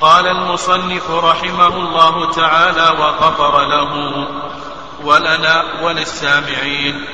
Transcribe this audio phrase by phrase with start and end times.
[0.00, 4.26] قال المصنف رحمه الله تعالى وغفر له
[5.04, 7.04] ولنا وللسامعين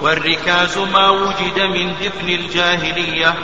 [0.00, 3.34] والركاز ما وجد من دفن الجاهلية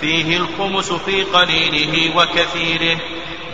[0.00, 2.98] فيه الخمس في قليله وكثيره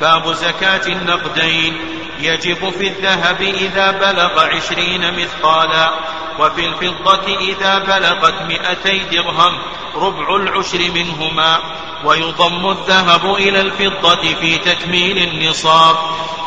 [0.00, 1.76] باب زكاة النقدين
[2.20, 5.90] يجب في الذهب إذا بلغ عشرين مثقالا
[6.38, 9.58] وفي الفضة إذا بلغت مئتي درهم
[9.96, 11.58] ربع العشر منهما
[12.04, 15.96] ويضم الذهب إلى الفضة في تكميل النصاب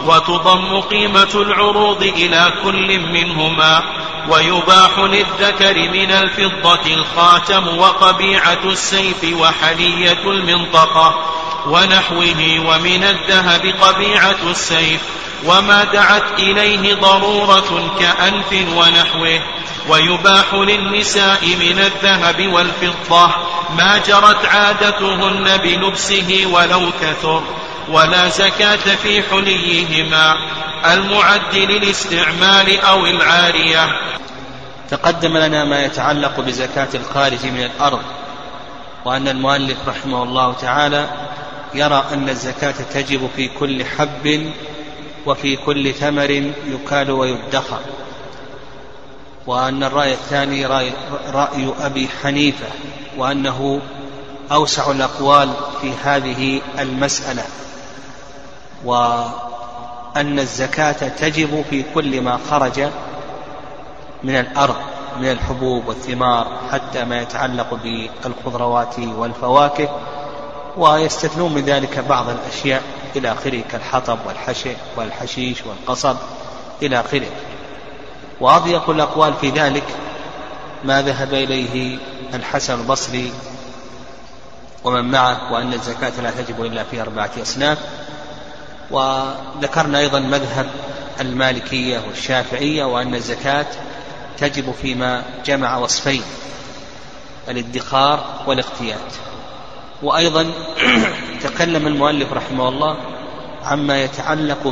[0.06, 3.84] وتضم قيمة العروض إلى كل منهما
[4.30, 11.26] ويباح للذكر من الفضة الخاتم وقبيعة السيف وحلية المنطقة
[11.68, 15.02] ونحوه ومن الذهب قبيعة السيف
[15.46, 19.42] وما دعت إليه ضرورة كأنف ونحوه.
[19.90, 23.28] ويباح للنساء من الذهب والفضة
[23.78, 27.44] ما جرت عادتهن بلبسه ولو كثر
[27.92, 30.36] ولا زكاة في حليهما
[30.86, 33.90] المعد للاستعمال أو العارية.
[34.90, 38.02] تقدم لنا ما يتعلق بزكاة الخارج من الأرض
[39.06, 41.10] وأن المؤلف رحمه الله تعالى
[41.74, 44.52] يرى أن الزكاة تجب في كل حب
[45.26, 47.80] وفي كل ثمر يكال ويدخر.
[49.50, 50.92] وأن الرأي الثاني رأي,
[51.34, 52.66] رأي أبي حنيفة
[53.18, 53.82] وأنه
[54.52, 57.44] أوسع الأقوال في هذه المسألة
[58.86, 62.80] وأن الزكاة تجب في كل ما خرج
[64.24, 64.76] من الأرض
[65.20, 69.90] من الحبوب والثمار حتى ما يتعلق بالخضروات والفواكه
[70.78, 72.84] ويستثنون من ذلك بعض الأشياء
[73.16, 76.16] إلى آخره كالحطب والحشي والحشيش والقصب
[76.82, 77.32] إلى آخره.
[78.42, 79.84] وأضيق الأقوال في ذلك
[80.84, 81.98] ما ذهب إليه
[82.34, 83.32] الحسن البصري
[84.84, 87.78] ومن معه وأن الزكاة لا تجب إلا في أربعة أصناف.
[88.92, 90.70] وذكرنا أيضا مذهب
[91.20, 93.66] المالكية والشافعية وأن الزكاة
[94.38, 96.22] تجب فيما جمع وصفين
[97.50, 99.14] الادخار والاقتيات
[100.04, 100.52] وأيضا
[101.44, 102.98] تكلم المؤلف رحمه الله
[103.64, 104.68] عما يتعلق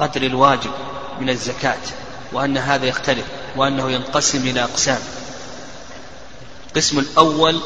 [0.00, 0.70] بقدر الواجب
[1.20, 1.78] من الزكاة
[2.32, 3.24] وأن هذا يختلف
[3.56, 4.98] وأنه ينقسم إلى أقسام.
[6.68, 7.60] القسم الأول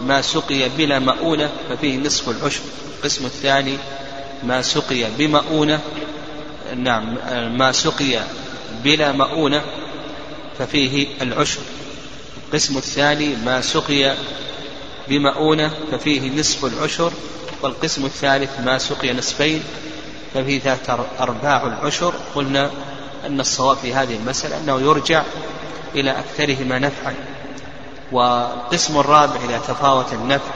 [0.00, 2.60] ما سقي بلا مؤونة ففيه نصف العشر.
[2.96, 3.76] القسم الثاني
[4.42, 5.80] ما سقي بمؤونة
[6.76, 7.14] نعم
[7.58, 8.20] ما سقي
[8.84, 9.62] بلا مؤونة
[10.58, 11.60] ففيه العشر.
[12.46, 14.14] القسم الثاني ما سقي
[15.08, 17.12] بمؤونة ففيه نصف العشر.
[17.62, 19.62] والقسم الثالث ما سقي نصفين
[20.34, 22.70] ففيه ذات أرباع العشر قلنا
[23.26, 25.22] أن الصواب في هذه المسألة أنه يرجع
[25.94, 27.14] إلى أكثرهما نفعا.
[28.12, 30.50] والقسم الرابع إذا تفاوت النفع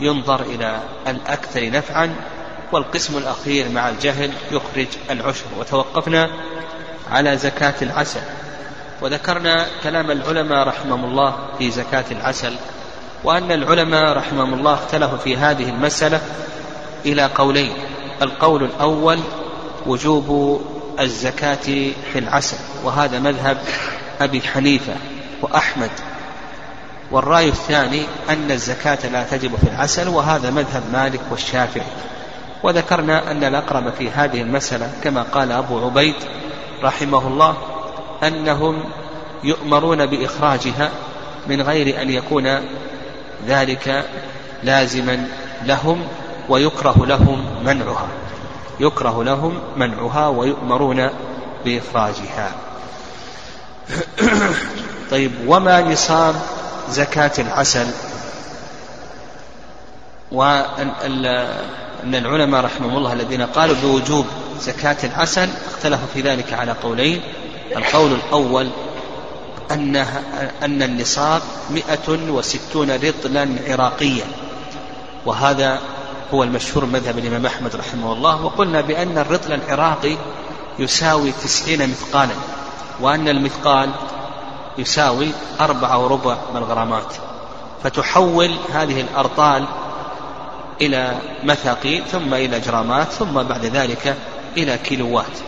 [0.00, 2.14] ينظر إلى الأكثر نفعا
[2.72, 5.44] والقسم الأخير مع الجهل يخرج العشر.
[5.58, 6.30] وتوقفنا
[7.10, 8.20] على زكاة العسل.
[9.02, 12.56] وذكرنا كلام العلماء رحمهم الله في زكاة العسل
[13.24, 16.20] وأن العلماء رحمهم الله اختلفوا في هذه المسألة
[17.06, 17.72] إلى قولين.
[18.22, 19.18] القول الأول
[19.86, 20.60] وجوب
[21.00, 23.58] الزكاة في العسل وهذا مذهب
[24.20, 24.94] أبي حنيفة
[25.42, 25.90] وأحمد.
[27.10, 31.86] والرأي الثاني أن الزكاة لا تجب في العسل وهذا مذهب مالك والشافعي.
[32.62, 36.14] وذكرنا أن الأقرب في هذه المسألة كما قال أبو عبيد
[36.82, 37.56] رحمه الله
[38.22, 38.84] أنهم
[39.44, 40.90] يؤمرون بإخراجها
[41.46, 42.60] من غير أن يكون
[43.46, 44.04] ذلك
[44.62, 45.28] لازما
[45.64, 46.08] لهم
[46.48, 48.08] ويكره لهم منعها.
[48.80, 51.10] يكره لهم منعها ويؤمرون
[51.64, 52.52] بإخراجها.
[55.10, 56.34] طيب وما نصاب
[56.90, 57.86] زكاة العسل؟
[60.32, 60.90] وأن
[62.04, 64.26] أن العلماء رحمهم الله الذين قالوا بوجوب
[64.60, 67.22] زكاة العسل اختلفوا في ذلك على قولين.
[67.76, 68.68] القول الأول
[69.70, 69.96] أن
[70.62, 74.24] أن النصاب مئة وستون رطلا عراقيا.
[75.26, 75.78] وهذا
[76.34, 80.16] هو المشهور مذهب الإمام أحمد رحمه الله وقلنا بأن الرطل العراقي
[80.78, 82.34] يساوي تسعين مثقالا
[83.00, 83.90] وأن المثقال
[84.78, 85.30] يساوي
[85.60, 87.14] أربعة وربع من الغرامات.
[87.84, 89.64] فتحول هذه الأرطال
[90.80, 94.16] إلى مثاقيل ثم إلى جرامات ثم بعد ذلك
[94.56, 95.38] إلى كيلوات.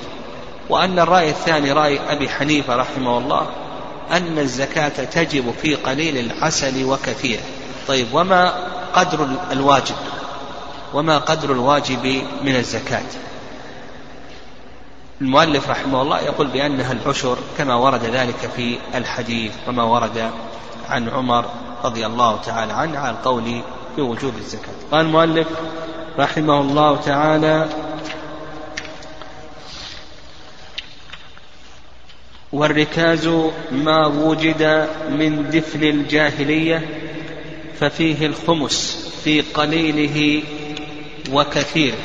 [0.69, 3.47] وأن الرأي الثاني رأي أبي حنيفة رحمه الله
[4.11, 7.43] أن الزكاة تجب في قليل العسل وكثيره
[7.89, 8.55] طيب وما
[8.95, 9.95] قدر الواجب؟
[10.95, 13.07] وما قدر الواجب من الزكاة.
[15.21, 20.31] المؤلف رحمه الله يقول بأنها العشر كما ورد ذلك في الحديث وما ورد
[20.89, 21.45] عن عمر
[21.85, 23.63] رضي الله تعالى عنه على القول
[23.97, 24.75] في وجوب الزكاة.
[24.93, 25.49] قال المؤلف
[26.19, 27.69] رحمه الله تعالى
[32.53, 33.29] والركاز
[33.73, 36.89] ما وجد من دفن الجاهلية
[37.81, 40.43] ففيه الخمس في قليله
[41.33, 41.99] وكثيره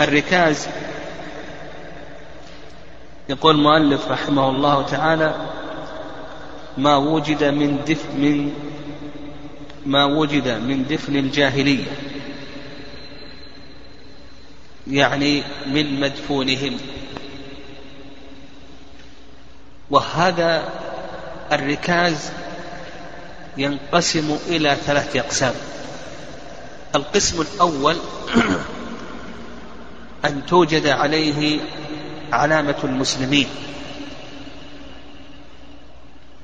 [0.00, 0.68] الركاز
[3.28, 5.34] يقول المؤلف رحمه الله تعالى
[6.78, 8.52] ما وجد من دفن من
[9.86, 11.84] ما وجد من دفن الجاهلية.
[14.86, 16.76] يعني من مدفونهم.
[19.90, 20.68] وهذا
[21.52, 22.30] الركاز
[23.56, 25.54] ينقسم إلى ثلاثة أقسام.
[26.94, 27.96] القسم الأول
[30.24, 31.60] أن توجد عليه
[32.32, 33.48] علامة المسلمين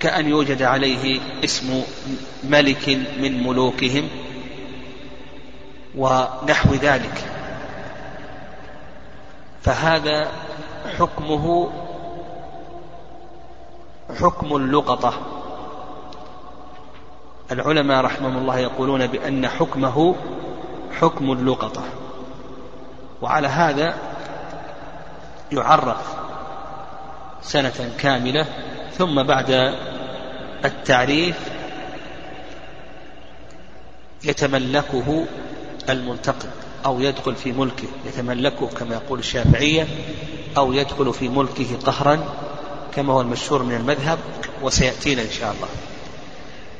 [0.00, 1.82] كأن يوجد عليه اسم
[2.44, 4.08] ملك من ملوكهم
[5.96, 7.24] ونحو ذلك.
[9.62, 10.30] فهذا
[10.98, 11.70] حكمه
[14.20, 15.41] حكم اللقطة
[17.52, 20.14] العلماء رحمهم الله يقولون بأن حكمه
[21.00, 21.82] حكم اللقطة.
[23.22, 23.94] وعلى هذا
[25.52, 25.96] يعرف
[27.42, 28.46] سنة كاملة
[28.98, 29.74] ثم بعد
[30.64, 31.36] التعريف
[34.24, 35.24] يتملكه
[35.90, 36.50] المنتقد
[36.86, 37.88] أو يدخل في ملكه.
[38.06, 39.86] يتملكه كما يقول الشافعية
[40.56, 42.24] أو يدخل في ملكه قهرا
[42.94, 44.18] كما هو المشهور من المذهب
[44.62, 45.68] وسيأتينا إن شاء الله.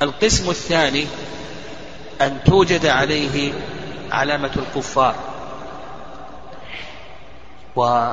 [0.02, 1.06] القسم الثاني
[2.20, 3.52] أن توجد عليه
[4.12, 5.14] علامة الكفار.
[7.76, 8.12] و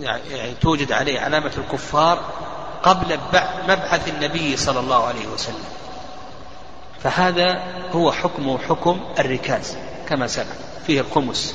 [0.00, 2.18] يعني توجد عليه علامة الكفار
[2.82, 3.18] قبل
[3.68, 5.64] مبعث النبي صلى الله عليه وسلم.
[7.02, 7.62] فهذا
[7.92, 9.76] هو حكم حكم الركاز
[10.08, 10.54] كما سمع
[10.86, 11.54] فيه الخمس.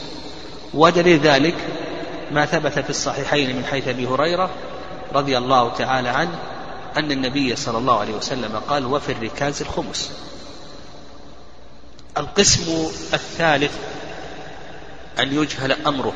[0.74, 1.56] ودليل ذلك
[2.32, 4.50] ما ثبت في الصحيحين من حيث أبي هريرة
[5.14, 6.40] رضي الله تعالى عنه
[6.98, 10.12] أن النبي صلى الله عليه وسلم قال وفي الركاز الخمس.
[12.18, 13.72] القسم الثالث
[15.20, 16.14] أن يجهل أمره.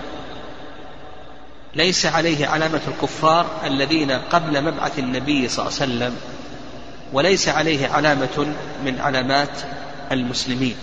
[1.75, 6.15] ليس عليه علامة الكفار الذين قبل مبعث النبي صلى الله عليه وسلم
[7.13, 8.53] وليس عليه علامة
[8.85, 9.61] من علامات
[10.11, 10.75] المسلمين.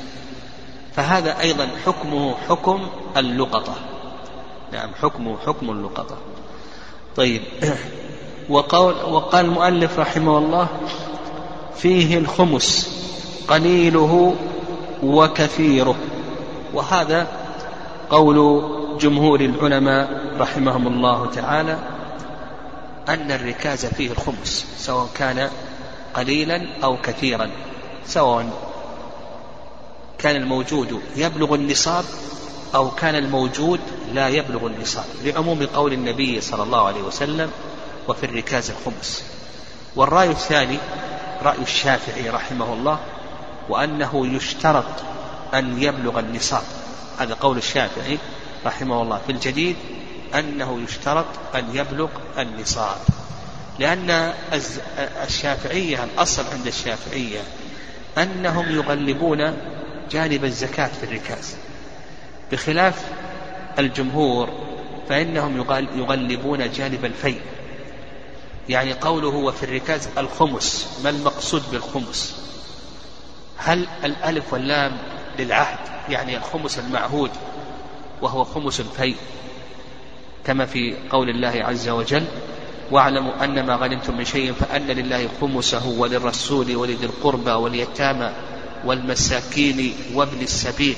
[0.96, 3.74] فهذا أيضا حكمه حكم اللقطة.
[4.72, 6.16] نعم حكمه حكم اللقطة.
[7.16, 7.42] طيب.
[8.48, 10.68] وقال, وقال المؤلف رحمه الله
[11.76, 12.94] فيه الخمس
[13.48, 14.34] قليله
[15.02, 15.96] وكثيره
[16.74, 17.26] وهذا
[18.10, 18.62] قول
[19.00, 21.78] جمهور العلماء رحمهم الله تعالى
[23.08, 25.50] أن الركاز فيه الخمس سواء كان
[26.14, 27.50] قليلا أو كثيرا
[28.06, 28.50] سواء
[30.18, 32.04] كان الموجود يبلغ النصاب
[32.74, 33.80] أو كان الموجود
[34.12, 37.50] لا يبلغ النصاب لعموم قول النبي صلى الله عليه وسلم
[38.08, 39.24] وفي الركاز الخمس
[39.96, 40.78] والرأي الثاني
[41.42, 42.98] رأي الشافعي رحمه الله
[43.68, 44.84] وأنه يشترط
[45.54, 46.62] أن يبلغ النصاب.
[47.18, 48.18] هذا قول الشافعي
[48.66, 49.76] رحمه الله في الجديد
[50.34, 52.08] أنه يشترط أن يبلغ
[52.38, 52.96] النصاب.
[53.78, 54.32] لأن
[55.24, 57.40] الشافعية الأصل عند الشافعية
[58.18, 59.56] أنهم يغلبون
[60.10, 61.56] جانب الزكاة في الركاز.
[62.52, 63.02] بخلاف
[63.78, 64.48] الجمهور
[65.08, 65.56] فإنهم
[65.96, 67.40] يغلبون جانب الفيء.
[68.68, 72.34] يعني قوله وفي الركاز الخمس ما المقصود بالخمس؟
[73.56, 74.98] هل الألف واللام
[75.38, 75.78] للعهد
[76.08, 77.30] يعني الخمس المعهود
[78.22, 79.16] وهو خمس الفيء
[80.44, 82.24] كما في قول الله عز وجل
[82.90, 88.32] واعلموا أن ما غنمتم من شيء فأن لله خمسه وللرسول ولذي القربى واليتامى
[88.84, 90.96] والمساكين وابن السبيل.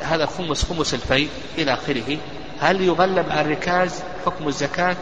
[0.00, 1.28] هذا خمس خمس الفيء
[1.58, 2.18] إلى آخره؟
[2.60, 4.96] هل يغلب على الركاز؟ حكم الزكاة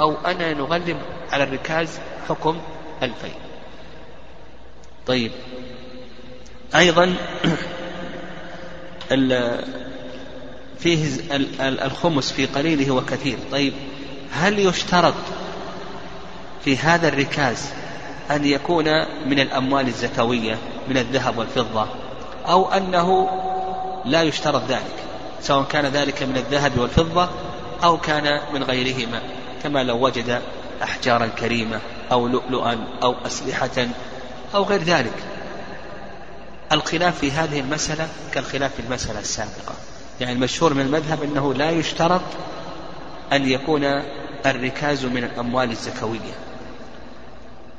[0.00, 0.96] أو أنا نغلب
[1.32, 1.98] على الركاز
[2.28, 2.58] حكم
[3.02, 3.34] الفيء
[5.06, 5.32] طيب.
[6.74, 7.14] أيضا
[10.78, 11.06] فيه
[11.60, 13.38] الخمس في قليله وكثير.
[13.52, 13.72] طيب
[14.32, 15.14] هل يشترط
[16.64, 17.70] في هذا الركاز
[18.30, 18.84] أن يكون
[19.26, 21.86] من الأموال الزكوية من الذهب والفضة
[22.46, 23.28] أو أنه
[24.04, 25.04] لا يشترط ذلك
[25.40, 27.28] سواء كان ذلك من الذهب والفضة
[27.84, 29.22] أو كان من غيرهما
[29.62, 30.42] كما لو وجد
[30.82, 31.80] أحجارا كريمة
[32.12, 33.86] أو لؤلؤا أو أسلحة
[34.54, 35.14] أو غير ذلك.
[36.72, 39.74] الخلاف في هذه المسألة كالخلاف في المسألة السابقة.
[40.20, 42.22] يعني المشهور من المذهب أنه لا يشترط
[43.32, 43.84] أن يكون
[44.46, 46.34] الركاز من الأموال الزكوية.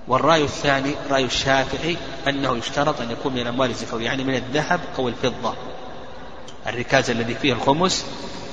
[0.08, 5.08] والرأي الثاني رأي الشافعي أنه يشترط أن يكون من الأموال الزكوية يعني من الذهب أو
[5.08, 5.54] الفضة.
[6.68, 8.06] الركاز الذي فيه الخمس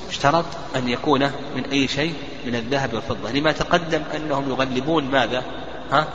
[0.09, 2.13] اشترط أن يكون من أي شيء
[2.45, 3.31] من الذهب والفضة.
[3.31, 5.43] لما تقدم أنهم يغلبون ماذا؟
[5.91, 6.07] ها؟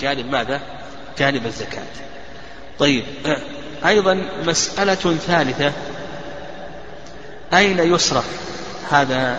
[0.00, 0.60] جانب ماذا؟
[1.18, 1.86] جانب الزكاة.
[2.78, 3.04] طيب
[3.86, 5.72] أيضا مسألة ثالثة.
[7.54, 8.24] أين يصرف
[8.90, 9.38] هذا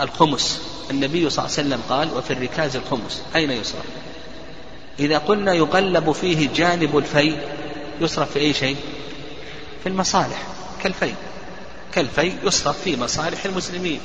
[0.00, 3.22] الخمس؟ النبي صلى الله عليه وسلم قال وفي الركاز الخمس.
[3.36, 3.84] أين يصرف؟
[4.98, 7.36] إذا قلنا يغلب فيه جانب الفي
[8.00, 8.76] يصرف في أي شيء؟
[9.82, 10.42] في المصالح.
[10.82, 11.14] كالفيء
[11.92, 14.00] كالفيء يصرف في مصالح المسلمين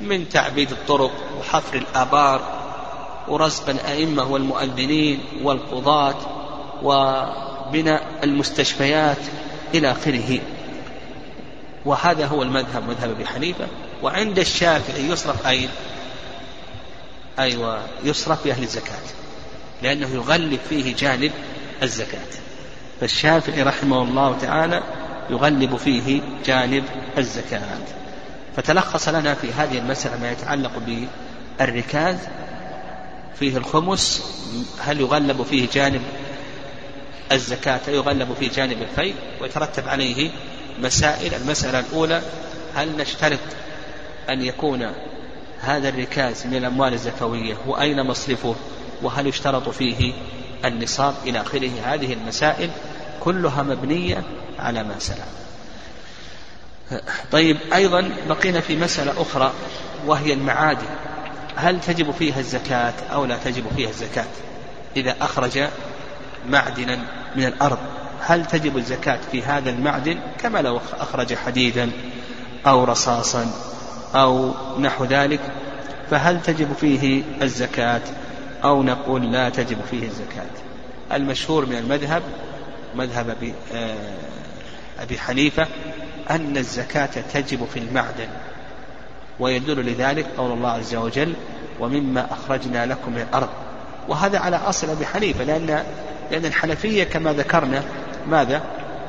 [0.00, 2.58] من تعبيد الطرق وحفر الآبار
[3.28, 6.16] ورزق الأئمة والمؤذنين والقضاة
[6.82, 9.18] وبناء المستشفيات
[9.74, 10.40] إلى آخره.
[11.84, 13.66] وهذا هو المذهب مذهب أبي حنيفة.
[14.02, 15.68] وعند الشافعي يصرف أين
[17.38, 19.02] أيوة يصرف في أهل الزكاة
[19.82, 21.32] لأنه يغلب فيه جانب
[21.82, 22.28] الزكاة.
[23.00, 24.82] فالشافعي رحمه الله تعالى
[25.30, 26.84] يغلب فيه جانب
[27.18, 27.78] الزكاة.
[28.56, 30.72] فتلخص لنا في هذه المسألة ما يتعلق
[31.58, 32.16] بالركاز.
[33.38, 34.22] فيه الخمس.
[34.80, 36.02] هل يغلب فيه جانب
[37.32, 40.30] الزكاة؟ يغلب فيه جانب الفيء ويترتب عليه
[40.82, 41.34] مسائل.
[41.34, 42.22] المسألة الأولى
[42.74, 43.38] هل نشترط
[44.28, 44.92] أن يكون
[45.60, 48.54] هذا الركاز من الأموال الزكوية؟ وأين مصرفه؟
[49.02, 50.12] وهل يشترط فيه
[50.64, 52.70] النصاب إلى آخره؟ هذه المسائل
[53.20, 54.22] كلها مبنية
[54.58, 55.26] على ما سلم
[57.32, 59.52] طيب أيضا بقينا في مسألة أخرى
[60.06, 60.86] وهي المعادن.
[61.56, 64.26] هل تجب فيها الزكاة أو لا تجب فيها الزكاة؟
[64.96, 65.68] إذا أخرج
[66.48, 66.98] معدنا
[67.36, 67.78] من الأرض
[68.20, 71.90] هل تجب الزكاة في هذا المعدن كما لو أخرج حديدا
[72.66, 73.50] أو رصاصا
[74.14, 75.40] أو نحو ذلك؟
[76.10, 78.02] فهل تجب فيه الزكاة
[78.64, 80.50] أو نقول لا تجب فيه الزكاة؟
[81.12, 82.22] المشهور من المذهب
[82.94, 83.54] مذهب
[85.02, 85.66] أبي, حنيفة
[86.30, 88.28] أن الزكاة تجب في المعدن
[89.40, 91.34] ويدل لذلك قول الله عز وجل
[91.80, 93.48] ومما أخرجنا لكم من الأرض
[94.08, 95.84] وهذا على أصل أبي حنيفة لأن
[96.30, 97.82] لأن الحنفية كما ذكرنا
[98.26, 98.62] ماذا؟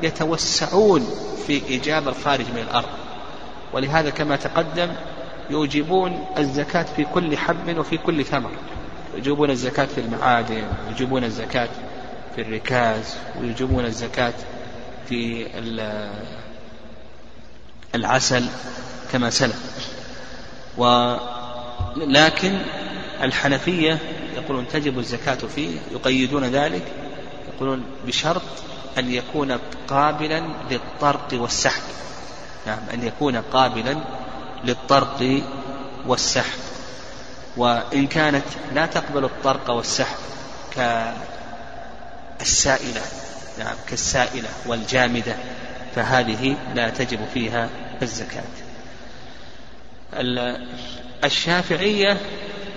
[0.04, 1.08] يتوسعون
[1.48, 2.90] في إيجاب الخارج من الأرض.
[3.74, 4.90] ولهذا كما تقدم
[5.50, 8.52] يوجبون الزكاة في كل حب وفي كل ثمر.
[9.16, 11.70] يجيبون الزكاة في المعادن ويجيبون الزكاة
[12.36, 14.34] في الركاز ويجيبون الزكاة
[15.10, 15.48] في
[17.96, 18.50] العسل
[19.12, 19.60] كما سلف.
[20.78, 22.60] ولكن
[23.22, 23.98] الحنفية
[24.36, 26.84] يقولون تجب الزكاة فيه يقيدون ذلك
[27.54, 28.42] يقولون بشرط
[28.98, 31.84] أن يكون قابلا للطرق والسحب.
[32.68, 33.98] نعم أن يكون قابلا
[34.64, 35.44] للطرق
[36.08, 36.60] والسحب.
[37.58, 40.18] وإن كانت لا تقبل الطرق والسحب
[42.40, 43.02] كالسائلة.
[43.60, 45.36] نعم كالسائلة والجامدة
[45.96, 47.70] فهذه لا تجب فيها
[48.02, 48.44] الزكاة.
[51.24, 52.18] الشافعية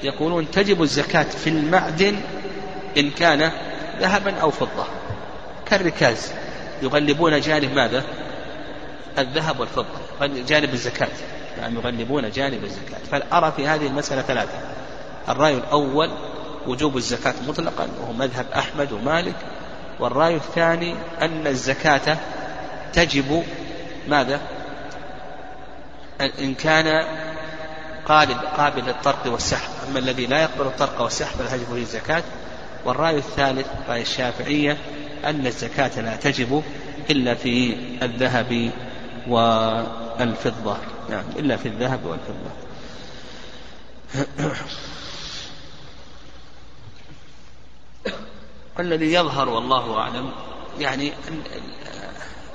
[0.03, 2.21] يقولون تجب الزكاة في المعدن
[2.99, 3.53] إن كان
[4.01, 4.87] ذهبا أو فضة.
[5.67, 6.33] كالركاز
[6.83, 8.05] يغلبون جانب ماذا؟
[9.19, 9.87] الذهب والفضة
[10.21, 11.09] جانب الزكاة.
[11.59, 12.99] يعني يغلبون جانب الزكاة.
[13.11, 14.59] فأرى في هذه المسألة ثلاثة.
[15.29, 16.11] الرأي الأول
[16.67, 19.35] وجوب الزكاة مطلقا وهو مذهب أحمد ومالك
[20.03, 22.19] والرأي الثاني أن الزكاة
[22.93, 23.45] تجب
[24.09, 24.41] ماذا؟
[26.39, 27.07] إن كان
[28.05, 29.71] قابل قابل للطرق والسحب.
[29.89, 32.23] أما الذي لا يقبل الطرق والسحب فلا تجب فيه الزكاة.
[32.85, 34.77] والرأي الثالث رأي الشافعية
[35.25, 36.63] أن الزكاة لا تجب
[37.11, 38.71] إلا في الذهب
[39.29, 40.77] والفضة.
[41.11, 42.51] نعم إلا في الذهب والفضة.
[48.81, 50.31] الذي يظهر والله أعلم
[50.79, 51.13] يعني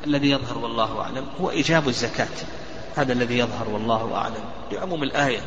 [0.08, 2.28] الذي يظهر والله أعلم هو إيجاب الزكاة.
[2.96, 5.40] هذا الذي يظهر والله أعلم لعموم الآية.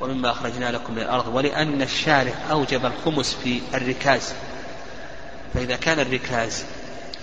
[0.00, 4.34] ومما أخرجنا لكم من الأرض ولأن الشارع أوجب الخمس في الركاز.
[5.54, 6.64] فإذا كان الركاز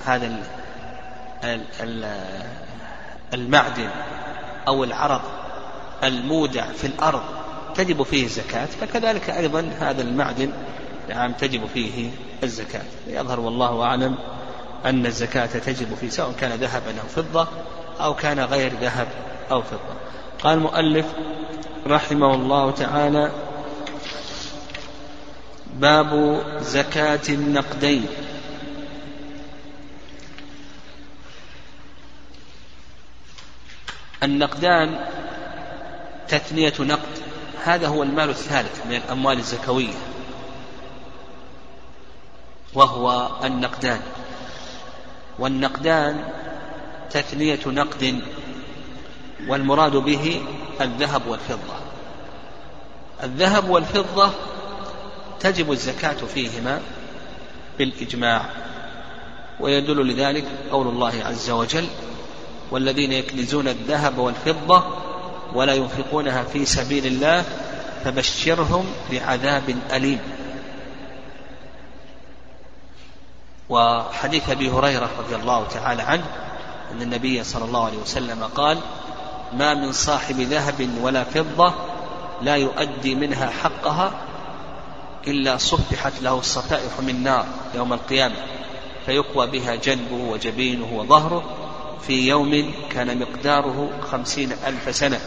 [0.06, 0.44] هذا
[3.34, 3.90] المعدن
[4.68, 5.22] أو العرض
[6.04, 7.22] المودع في الأرض
[7.76, 10.52] تجب فيه الزكاة فكذلك أيضا هذا المعدن
[11.10, 12.10] نعم تجب فيه
[12.44, 12.86] الزكاة.
[13.08, 14.16] يظهر والله أعلم
[14.86, 17.48] أن الزكاة تجب فيه سواء كان ذهبا أو فضة
[18.00, 19.08] أو كان غير ذهب
[19.52, 19.96] أو فضة.
[20.44, 21.06] قال المؤلف
[21.88, 23.32] رحمه الله تعالى
[25.74, 28.06] باب زكاة النقدين.
[34.24, 35.00] النقدان
[36.28, 37.20] تثنية نقد.
[37.64, 40.09] هذا هو المال الثالث من الأموال الزكوية.
[42.74, 44.02] وهو النقدان.
[45.40, 46.24] والنقدان
[47.12, 48.22] تثنية نقد
[49.48, 50.42] والمراد به
[50.82, 51.76] الذهب والفضة.
[53.24, 54.30] الذهب والفضة
[55.40, 56.82] تجب الزكاة فيهما
[57.78, 58.46] بالإجماع
[59.60, 61.88] ويدل لذلك قول الله عز وجل
[62.72, 64.84] والذين يكنزون الذهب والفضة
[65.54, 67.44] ولا ينفقونها في سبيل الله
[68.04, 70.20] فبشرهم بعذاب أليم.
[73.70, 76.26] وحديث أبي هريرة رضي الله تعالى عنه
[76.92, 78.78] أن النبي صلى الله عليه وسلم قال
[79.54, 81.74] ما من صاحب ذهب ولا فضة
[82.42, 84.12] لا يؤدي منها حقها
[85.28, 87.46] إلا صفحت له الصفائح من نار
[87.76, 88.36] يوم القيامة
[89.06, 91.44] فيقوى بها جنبه وجبينه وظهره
[92.08, 95.20] في يوم كان مقداره خمسين ألف سنة.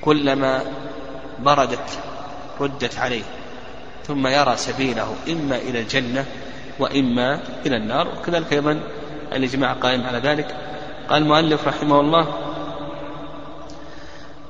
[0.00, 0.64] كلما
[1.38, 1.98] بردت
[2.60, 3.22] ردت عليه
[4.06, 6.26] ثم يرى سبيله إما إلى الجنة
[6.78, 8.08] وإما إلى النار.
[8.08, 8.80] وكذلك أيضا
[9.32, 10.56] الإجماع قائم على ذلك.
[11.08, 12.38] قال المؤلف رحمه الله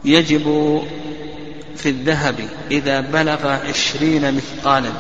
[0.05, 0.43] يجب
[1.77, 4.91] في الذهب إذا بلغ عشرين مثقالا.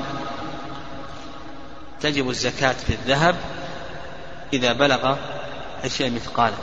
[2.00, 3.34] تجب الزكاة في الذهب
[4.52, 5.16] إذا بلغ
[5.84, 6.56] عشرين مثقالا.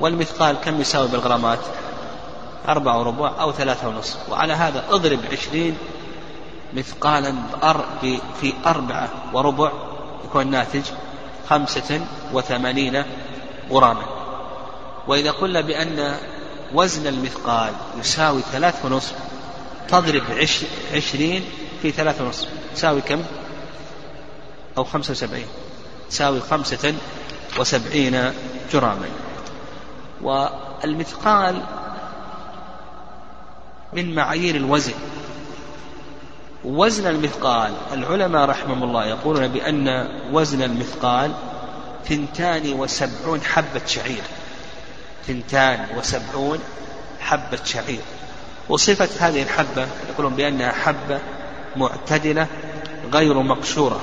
[0.00, 1.58] والمثقال كم يساوي بالغرامات؟
[2.68, 4.30] أربعة وربع أو ثلاثة ونصف.
[4.30, 5.76] وعلى هذا اضرب عشرين
[6.74, 7.34] مثقالا
[8.40, 9.72] في أربعة وربع
[10.24, 10.82] يكون ناتج
[11.48, 13.04] خمسة وثمانين
[13.70, 14.04] غراما.
[15.06, 16.16] وإذا قلنا بأن
[16.74, 19.14] وزن المثقال يساوي ثلاث ونصف
[19.88, 20.64] تضرب عش
[20.94, 21.44] عشرين
[21.82, 23.22] في ثلاث ونصف تساوي كم؟
[24.78, 25.46] أو خمسة وسبعين
[26.10, 26.94] تساوي خمسة
[27.58, 28.32] وسبعين
[28.72, 29.08] جراما.
[30.22, 31.62] والمثقال
[33.92, 34.94] من معايير الوزن
[36.64, 37.72] وزن المثقال.
[37.92, 41.32] العلماء رحمهم الله يقولون بأن وزن المثقال
[42.08, 44.22] ثنتان وسبعون حبة شعير.
[45.26, 46.58] ثنتان وسبعون
[47.20, 48.00] حبة شعير.
[48.68, 51.18] وصفة هذه الحبة يقولون بأنها حبة
[51.76, 52.46] معتدلة
[53.12, 54.00] غير مقشورة.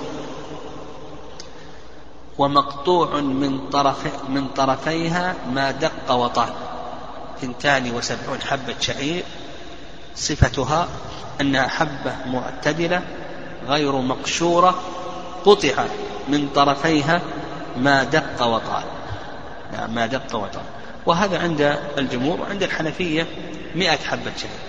[2.38, 3.98] ومقطوع من طرف
[4.30, 6.54] من طرفيها ما دق وطال.
[7.42, 9.24] ثنتان وسبعون حبة شعير.
[10.16, 10.88] صفتها
[11.42, 13.02] أنها حبة معتدلة
[13.68, 14.82] غير مقشورة
[15.46, 15.86] قطع
[16.28, 17.22] من طرفيها
[17.78, 18.84] ما دق وطال.
[19.74, 20.64] نعم ما دق وطال.
[21.06, 23.28] وهذا عند الجمهور وعند الحنفية
[23.76, 24.60] مئة حبة شعير.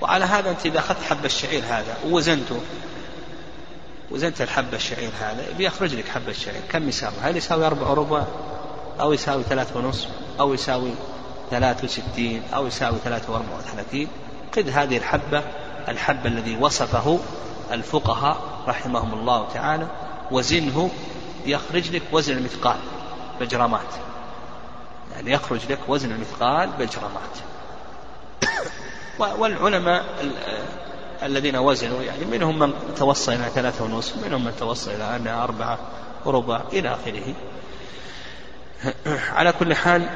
[0.00, 2.60] وعلى هذا أنت إذا أخذت حبة الشعير هذا ووزنته
[4.10, 6.60] وزنت الحبة الشعير هذا بيخرج لك حبة الشعير.
[6.72, 8.24] كم يساوي؟ هل يساوي أربعة وربع
[9.00, 10.08] أو يساوي ثلاثة ونصف؟
[10.40, 10.90] أو يساوي
[11.50, 14.08] ثلاثة وستين؟ أو يساوي ثلاثة وأربعة وثلاثين؟
[14.56, 15.42] قد هذه الحبة
[15.88, 17.18] الحب الذي وصفه
[17.72, 18.36] الفقهاء
[18.68, 19.86] رحمهم الله تعالى
[20.30, 20.90] وزنه
[21.46, 22.76] يخرج لك وزن المثقال
[23.40, 23.94] بجرامات.
[25.14, 27.36] يعني يخرج لك وزن المثقال بجرامات.
[29.18, 30.04] والعلماء
[31.22, 35.78] الذين وزنوا يعني منهم من توصل إلى ثلاثة ونصف منهم من توصل إلى أربعة
[36.24, 37.34] وربع إلى آخره.
[39.34, 40.08] على كل حال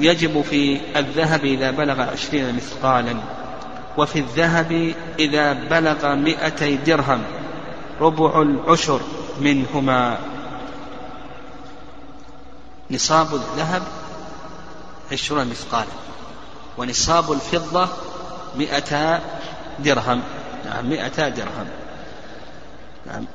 [0.00, 3.16] يجب في الذهب إذا بلغ عشرين مثقالا
[3.98, 7.22] وفي الذهب إذا بلغ مئتي درهم.
[8.00, 9.00] ربع العشر
[9.40, 10.18] منهما.
[12.90, 13.82] نصاب الذهب
[15.12, 15.92] عشرون مثقالا.
[16.78, 17.88] ونصاب الفضة
[18.56, 19.20] مئتا
[19.78, 20.22] درهم.
[20.64, 21.68] نعم مئتا درهم.
[23.06, 23.26] نعم.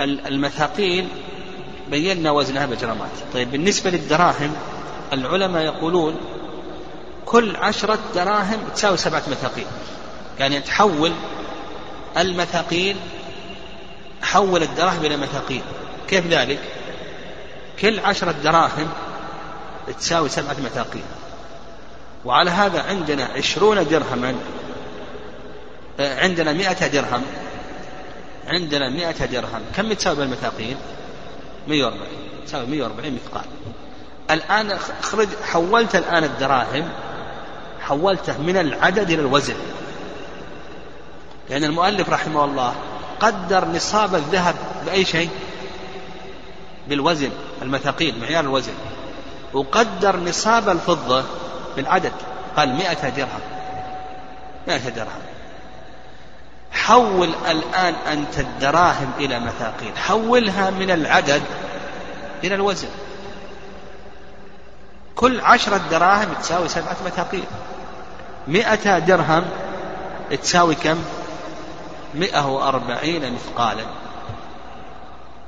[0.00, 1.08] المثاقيل
[1.90, 3.10] بينا وزنها بجرامات.
[3.34, 4.52] طيب بالنسبة للدراهم
[5.14, 6.16] العلماء يقولون
[7.26, 9.66] كل عشرة دراهم تساوي سبعة مثاقيل.
[10.38, 11.12] يعني تحول
[12.16, 12.96] المثاقيل
[14.22, 15.62] حول الدراهم إلى مثاقيل.
[16.08, 16.58] كيف ذلك؟
[17.80, 18.88] كل عشرة دراهم
[19.98, 21.04] تساوي سبعة مثاقيل.
[22.24, 24.34] وعلى هذا عندنا عشرون درهما
[25.98, 27.22] عندنا مئة درهم
[28.46, 29.62] عندنا مئة درهم.
[29.76, 30.76] كم تساوي بالمثاقيل؟
[31.68, 32.06] 140
[32.46, 33.44] تساوي 140 مثقال.
[34.30, 36.88] الآن اخرج حولت الآن الدراهم
[37.80, 39.54] حولته من العدد إلى الوزن.
[41.50, 42.74] لأن المؤلف رحمه الله
[43.20, 44.54] قدر نصاب الذهب
[44.86, 45.30] بأي شيء؟
[46.88, 47.30] بالوزن
[47.62, 48.72] المثاقيل معيار الوزن.
[49.52, 51.24] وقدر نصاب الفضة
[51.76, 52.12] بالعدد
[52.56, 53.40] قال مئة درهم.
[54.68, 55.22] مئة درهم.
[56.72, 61.42] حول الآن أنت الدراهم إلى مثاقيل حولها من العدد
[62.44, 62.88] إلى الوزن.
[65.16, 67.44] كل عشرة دراهم تساوي سبعة مثاقيل
[68.48, 69.44] مئة درهم
[70.42, 70.98] تساوي كم؟
[72.14, 73.84] مئة وأربعين مثقالا.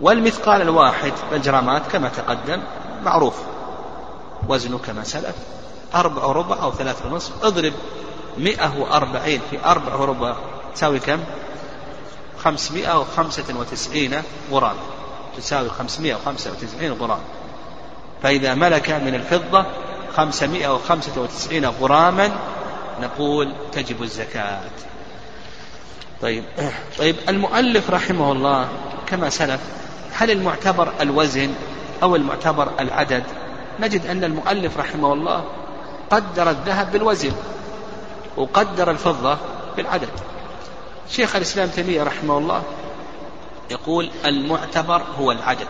[0.01, 2.63] والمثقال الواحد بالجرامات كما تقدم
[3.05, 3.35] معروف.
[4.49, 5.37] وزنه كما سلف.
[5.95, 7.45] أربع وربع أو ثلاث ونصف.
[7.45, 7.73] اضرب
[8.39, 10.37] مئة وأربعين في أربع وربع
[10.75, 11.21] تساوي كم؟
[12.39, 14.77] خمسمائة وخمسة وتسعين غرام.
[15.37, 17.21] تساوي خمسمائة وخمسة وتسعين غرام.
[18.23, 19.65] فإذا ملك من الفضة
[20.17, 22.31] خمسمائة وخمسة وتسعين غراما
[23.01, 24.61] نقول تجب الزكاة.
[26.23, 26.45] طيب
[26.99, 28.69] طيب المؤلف رحمه الله
[29.07, 29.61] كما سلف
[30.13, 31.55] هل المعتبر الوزن
[32.03, 33.23] أو المعتبر العدد؟
[33.81, 35.45] نجد أن المؤلف رحمه الله
[36.11, 37.33] قدر الذهب بالوزن
[38.37, 39.39] وقدر الفضة
[39.77, 40.09] بالعدد.
[41.11, 42.63] شيخ الإسلام تيمية رحمه الله
[43.71, 45.69] يقول المعتبر هو العدد.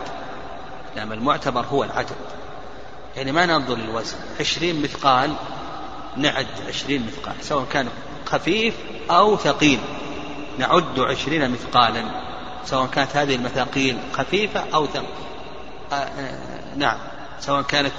[0.96, 2.16] نعم المعتبر هو العدد.
[3.16, 4.16] يعني ما ننظر للوزن.
[4.40, 5.34] عشرين مثقال
[6.16, 7.88] نعد عشرين مثقال سواء كان
[8.26, 8.74] خفيف
[9.10, 9.80] أو ثقيل.
[10.58, 12.04] نعد عشرين مثقالا
[12.64, 15.08] سواء كانت هذه المثاقيل خفيفة أو ثقيلة
[15.92, 16.98] آه آه نعم
[17.40, 17.92] سواء كانت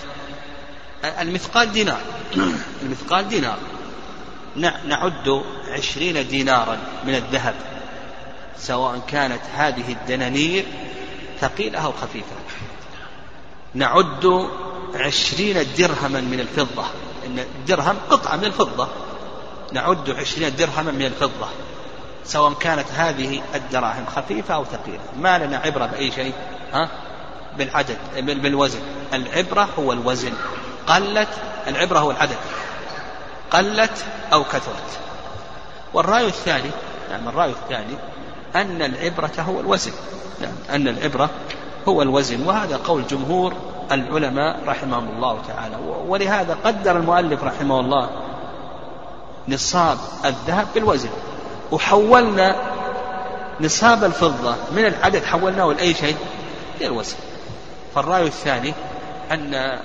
[1.04, 2.02] المثقال دينار.
[2.84, 3.58] المثقال دينار.
[4.86, 7.56] نعد عشرين دينارا من الذهب
[8.58, 10.66] سواء كانت هذه الدنانير
[11.42, 12.36] ثقيلة أو خفيفة.
[13.74, 14.50] نعد
[14.96, 16.86] عشرين درهما من الفضة.
[17.26, 18.88] إن الدرهم قطعة من الفضة.
[19.72, 21.48] نعد عشرين درهما من الفضة.
[22.26, 25.00] سواء كانت هذه الدراهم خفيفة أو ثقيلة.
[25.20, 26.34] ما لنا عبرة بأي شيء
[26.74, 26.90] ها؟
[27.58, 28.80] بالعدد بالوزن.
[29.14, 30.34] العبرة هو الوزن.
[30.88, 31.30] قلت
[31.68, 32.38] العبرة هو العدد.
[33.52, 35.00] قلت أو كثرت.
[35.94, 36.72] والرأي الثاني
[37.12, 37.98] نعم الرأي الثاني
[38.56, 39.92] أن العبرة هو الوزن.
[40.42, 41.30] نعم أن العبرة
[41.88, 43.54] هو الوزن وهذا قول جمهور
[43.92, 45.76] العلماء رحمهم الله تعالى.
[46.08, 48.10] ولهذا قدر المؤلف رحمه الله
[49.48, 51.10] نصاب الذهب بالوزن.
[51.72, 52.56] وحولنا
[53.62, 56.16] نصاب الفضة من العدد حولناه لأي شيء؟
[56.82, 57.16] للوزن.
[57.96, 58.74] فالرأي الثاني
[59.32, 59.80] أن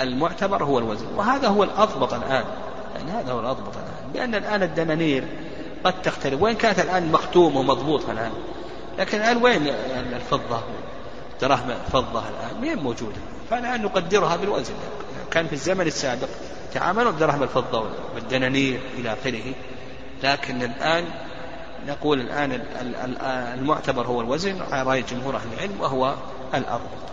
[0.00, 1.06] المعتبر هو الوزن.
[1.16, 2.44] وهذا هو الأضبط الآن.
[2.96, 4.12] يعني هذا هو الأضبط الآن.
[4.14, 5.24] لأن الآن الدنانير
[5.84, 6.42] قد تختلف.
[6.42, 8.32] وإن كانت الآن مختومة ومضبوطة الآن.
[8.98, 9.66] لكن الآن وين
[10.16, 10.60] الفضة؟
[11.40, 12.60] دراهم فضة الآن.
[12.60, 13.16] مين موجودة؟
[13.50, 14.74] فالآن نقدرها بالوزن.
[15.30, 16.28] كان في الزمن السابق
[16.74, 19.54] تعاملوا بدراهم الفضة والدنانير إلى آخره.
[20.22, 21.04] لكن الآن
[21.86, 22.60] نقول الآن
[23.58, 26.14] المعتبر هو الوزن على رأي جمهور أهل العلم وهو
[26.54, 27.08] الأضبط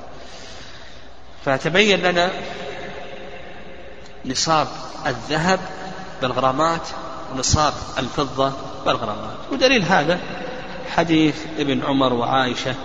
[1.46, 2.32] فتبين لنا
[4.26, 4.68] نصاب
[5.06, 5.60] الذهب
[6.22, 6.88] بالغرامات
[7.34, 8.54] ونصاب الفضة
[8.86, 9.38] بالغرامات.
[9.52, 10.20] ودليل هذا
[10.96, 12.76] حديث ابن عمر وعائشة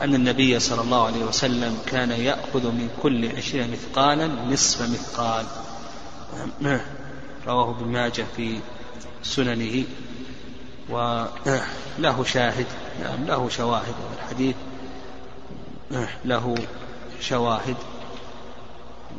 [0.00, 5.46] أن النبي صلى الله عليه وسلم كان يأخذ من كل عشرين مثقالا نصف مثقال.
[7.46, 8.60] رواه ابن ماجه في
[9.22, 9.84] سننه.
[10.88, 12.66] وله شاهد
[13.02, 14.56] نعم له شواهد الحديث.
[16.24, 16.54] له
[17.20, 17.76] شواهد.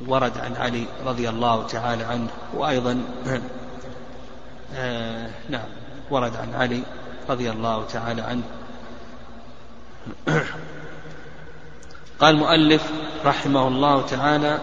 [0.07, 2.27] ورد عن علي رضي الله تعالى عنه.
[2.53, 3.03] وأيضا
[4.75, 5.69] آه نعم
[6.09, 6.83] ورد عن علي
[7.29, 8.43] رضي الله تعالى عنه.
[12.19, 12.83] قال المؤلف
[13.25, 14.59] رحمه الله تعالى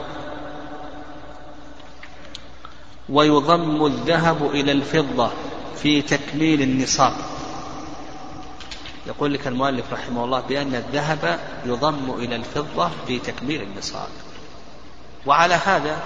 [3.09, 5.31] ويضم الذهب إلى الفضة
[5.83, 7.13] في تكميل النصاب.
[9.07, 14.09] يقول لك المؤلف رحمه الله بأن الذهب يضم إلى الفضة في تكميل النصاب.
[15.27, 16.03] وعلى هذا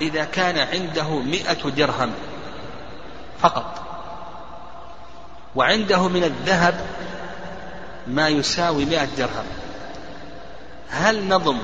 [0.00, 2.10] إذا كان عنده مئة درهم
[3.38, 3.82] فقط
[5.54, 6.86] وعنده من الذهب
[8.08, 9.46] ما يساوي مئة درهم.
[10.90, 11.58] هل نضم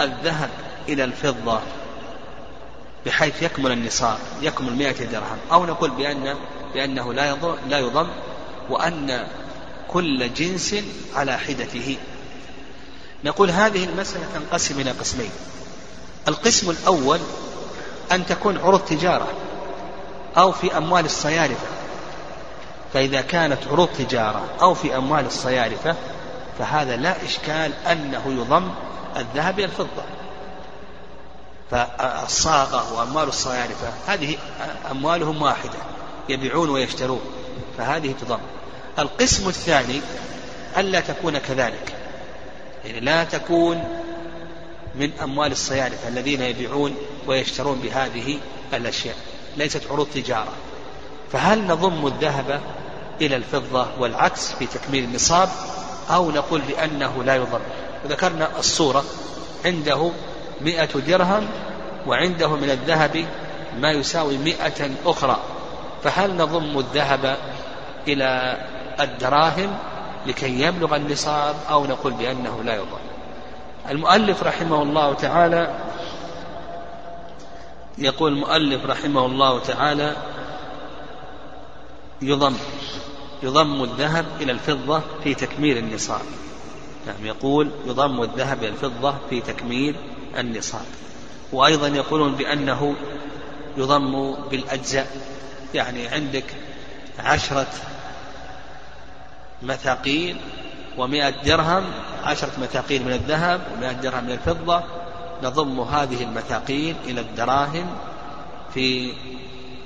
[0.00, 0.50] الذهب
[0.88, 1.60] إلى الفضة
[3.06, 6.36] بحيث يكمل النصاب يكمل مئة درهم؟ أو نقول بأن
[6.74, 8.08] بأنه لا يضم, لا يضم
[8.70, 9.26] وأن
[9.88, 10.74] كل جنس
[11.14, 11.96] على حدته.
[13.24, 15.30] نقول هذه المسألة تنقسم إلى قسمين.
[16.28, 17.20] القسم الأول
[18.12, 19.28] أن تكون عروض تجارة
[20.36, 21.75] أو في أموال الصيارفة
[22.96, 25.94] فإذا كانت عروض تجارة أو في أموال الصيارفة
[26.58, 28.70] فهذا لا إشكال أنه يضم
[29.16, 30.02] الذهب إلى الفضة.
[31.70, 34.36] فالصاغة وأموال الصيارفة هذه
[34.90, 35.78] أموالهم واحدة
[36.28, 37.20] يبيعون ويشترون
[37.78, 38.38] فهذه تضم.
[38.98, 40.00] القسم الثاني
[40.76, 41.94] ألا تكون كذلك.
[42.84, 43.84] يعني لا تكون
[44.94, 48.38] من أموال الصيارفة الذين يبيعون ويشترون بهذه
[48.74, 49.16] الأشياء
[49.56, 50.52] ليست عروض تجارة.
[51.32, 52.60] فهل نضم الذهب
[53.20, 55.48] إلى الفضة والعكس في تكميل النصاب
[56.10, 57.60] أو نقول بأنه لا يضم
[58.04, 59.04] وذكرنا الصورة
[59.64, 60.10] عنده
[60.60, 61.48] مئة درهم
[62.06, 63.26] وعنده من الذهب
[63.78, 65.40] ما يساوي مئة أخرى.
[66.04, 67.36] فهل نضم الذهب
[68.08, 68.56] إلى
[69.00, 69.78] الدراهم
[70.26, 72.98] لكي يبلغ النصاب أو نقول بأنه لا يضم
[73.90, 75.74] المؤلف رحمه الله تعالى
[77.98, 80.16] يقول المؤلف رحمه الله تعالى
[82.22, 82.56] يضم.
[83.42, 86.22] يضم الذهب إلى الفضة في تكميل النصاب.
[87.06, 89.96] نعم يقول يضم الذهب إلى الفضة في تكميل
[90.38, 90.84] النصاب.
[91.52, 92.94] وأيضا يقولون بأنه
[93.76, 95.16] يضم بالأجزاء.
[95.74, 96.44] يعني عندك
[97.18, 97.72] عشرة
[99.62, 100.36] مثاقيل
[100.98, 101.84] ومائة درهم
[102.24, 104.82] عشرة مثاقيل من الذهب ومائة درهم من الفضة.
[105.42, 107.96] نضم هذه المثاقيل إلى الدراهم
[108.74, 109.12] في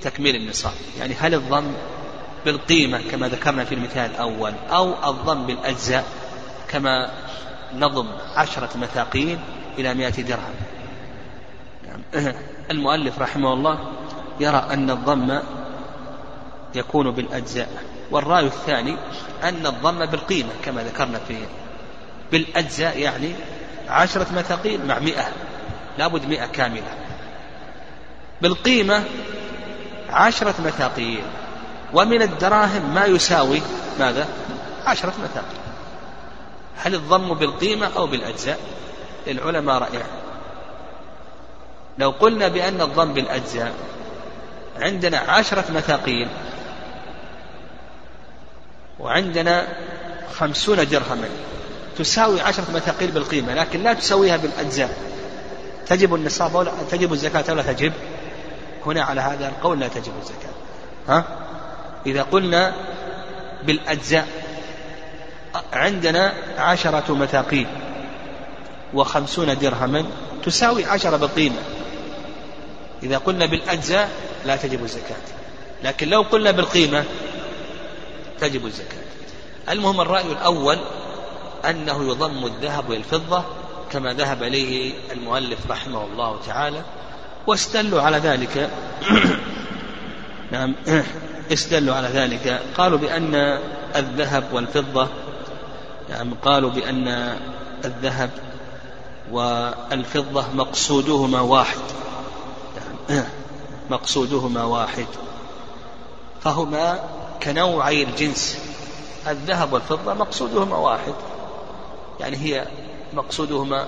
[0.01, 0.73] تكميل النصاب.
[0.99, 1.73] يعني هل الضم
[2.45, 6.05] بالقيمة كما ذكرنا في المثال الأول أو الضم بالأجزاء
[6.69, 7.09] كما
[7.75, 9.39] نضم عشرة مثاقيل
[9.77, 10.53] إلى مائة درهم.
[12.71, 13.79] المؤلف رحمه الله
[14.39, 15.39] يرى أن الضم
[16.75, 17.69] يكون بالأجزاء
[18.11, 18.95] والرأي الثاني
[19.43, 21.35] أن الضم بالقيمة كما ذكرنا في
[22.31, 23.33] بالأجزاء يعني
[23.87, 25.27] عشرة مثاقيل مع مئة
[25.97, 26.97] لابد مئة كاملة.
[28.41, 29.03] بالقيمة
[30.09, 31.23] عشرة مثاقيل
[31.93, 33.61] ومن الدراهم ما يساوي
[33.99, 34.27] ماذا؟
[34.85, 35.59] عشرة مثاقيل
[36.77, 38.59] هل الضم بالقيمة أو بالأجزاء؟
[39.27, 40.07] للعلماء رأيان.
[41.97, 43.73] لو قلنا بأن الضم بالأجزاء
[44.79, 46.27] عندنا عشرة مثاقيل
[48.99, 49.67] وعندنا
[50.33, 51.29] خمسون درهما
[51.97, 54.97] تساوي عشرة مثاقيل بالقيمة لكن لا تسويها بالأجزاء.
[55.87, 57.93] تجب النصاب ولا تجب الزكاة ولا تجب؟
[58.85, 60.51] هنا على هذا القول لا تجب الزكاة.
[61.09, 61.25] ها؟
[62.05, 62.73] إذا قلنا
[63.63, 64.27] بالأجزاء
[65.73, 67.67] عندنا عشرة مثاقيل
[68.93, 70.05] وخمسون درهما
[70.43, 71.61] تساوي عشرة بالقيمة
[73.03, 74.09] إذا قلنا بالأجزاء
[74.45, 75.41] لا تجب الزكاة
[75.83, 77.03] لكن لو قلنا بالقيمة
[78.39, 79.01] تجب الزكاة.
[79.69, 80.79] المهم الرأي الأول
[81.69, 83.43] أنه يضم الذهب والفضة
[83.91, 86.81] كما ذهب إليه المؤلف رحمه الله تعالى
[87.47, 88.69] واستدلوا على ذلك.
[90.51, 90.75] نعم.
[91.53, 92.61] استدلوا على ذلك.
[92.77, 93.59] قالوا بأن
[93.95, 95.07] الذهب والفضة
[96.09, 97.37] نعم قالوا بأن
[97.85, 98.29] الذهب
[99.31, 101.79] والفضة مقصودهما واحد.
[103.09, 103.25] نعم
[103.89, 105.05] مقصودهما واحد.
[106.43, 106.99] فهما
[107.43, 108.57] كنوعي الجنس.
[109.27, 111.13] الذهب والفضة مقصودهما واحد.
[112.19, 112.65] يعني هي
[113.13, 113.87] مقصودهما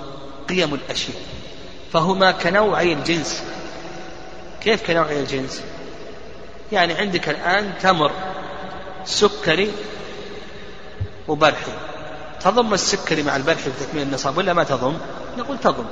[0.49, 1.21] قيم الأشياء.
[1.93, 3.43] فهما كنوعي الجنس.
[4.61, 5.61] كيف كنوعي الجنس؟
[6.73, 8.11] يعني عندك الآن تمر
[9.05, 9.71] سكري
[11.27, 11.71] وبرحي.
[12.41, 14.97] تضم السكري مع البرحي في تكميل النصاب ولا ما تضم؟
[15.37, 15.85] نقول تضم.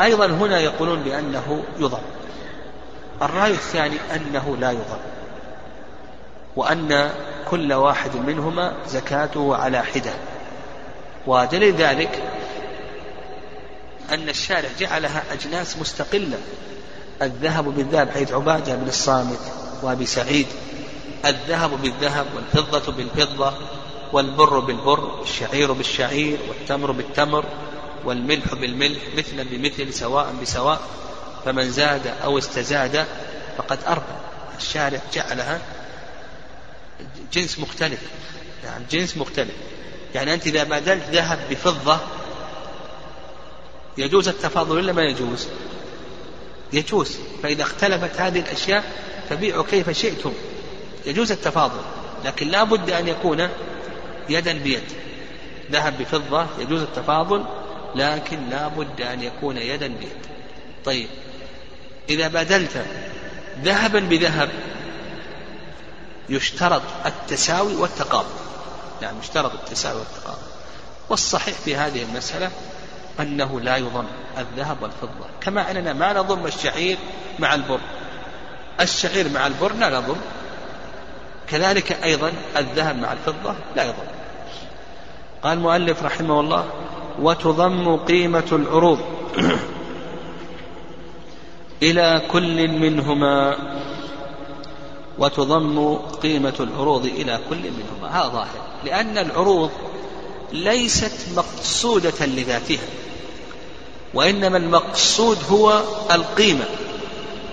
[0.00, 2.02] أيضا هنا يقولون بأنه يضم.
[3.22, 4.98] الرأي الثاني أنه لا يضم.
[6.56, 7.10] وأن
[7.50, 10.12] كل واحد منهما زكاته على حدة.
[11.26, 12.22] ودليل ذلك
[14.10, 16.38] أن الشارع جعلها أجناس مستقلة.
[17.22, 19.67] الذهب بالذهب حيث عبادة بن الصامت.
[19.82, 20.46] وأبي سعيد
[21.26, 23.54] الذهب بالذهب والفضة بالفضة
[24.12, 27.44] والبر بالبر الشعير بالشعير والتمر بالتمر
[28.04, 30.80] والملح بالملح مثلا بمثل سواء بسواء
[31.44, 33.06] فمن زاد أو استزاد
[33.58, 34.16] فقد أربى
[34.58, 35.60] الشارع جعلها
[37.32, 38.00] جنس مختلف.
[38.64, 39.54] يعني جنس مختلف.
[40.14, 41.98] يعني أنت إذا بدلت ذهب بفضة
[43.98, 45.48] يجوز التفاضل ولا ما يجوز؟
[46.72, 47.18] يجوز.
[47.42, 48.84] فإذا اختلفت هذه الأشياء
[49.28, 50.32] فبيعوا كيف شئتم.
[51.06, 51.80] يجوز التفاضل
[52.24, 53.48] لكن لا بد أن يكون
[54.28, 54.82] يدا بيد.
[55.70, 57.44] ذهب بفضة يجوز التفاضل
[57.94, 60.26] لكن لا بد أن يكون يدا بيد.
[60.84, 61.08] طيب
[62.08, 62.84] إذا بدلت
[63.62, 64.50] ذهبا بذهب
[66.28, 68.28] يشترط التساوي والتقابل.
[69.02, 70.42] يعني يشترط التساوي والتقابل.
[71.08, 72.50] والصحيح في هذه المسألة
[73.20, 74.06] أنه لا يضم
[74.38, 76.98] الذهب والفضة كما أننا ما نضم الشعير
[77.38, 77.80] مع البر.
[78.80, 80.16] الشعير مع البر لا نضم
[81.48, 84.08] كذلك أيضا الذهب مع الفضة لا يضم.
[85.42, 86.64] قال المؤلف رحمه الله
[87.22, 88.98] وتضم قيمة العروض
[91.82, 93.56] إلى كل منهما.
[95.18, 98.20] وتضم قيمة العروض إلى كل منهما.
[98.20, 98.48] هذا ظاهر.
[98.84, 99.70] لأن العروض
[100.52, 102.86] ليست مقصودة لذاتها
[104.14, 106.64] وإنما المقصود هو القيمة.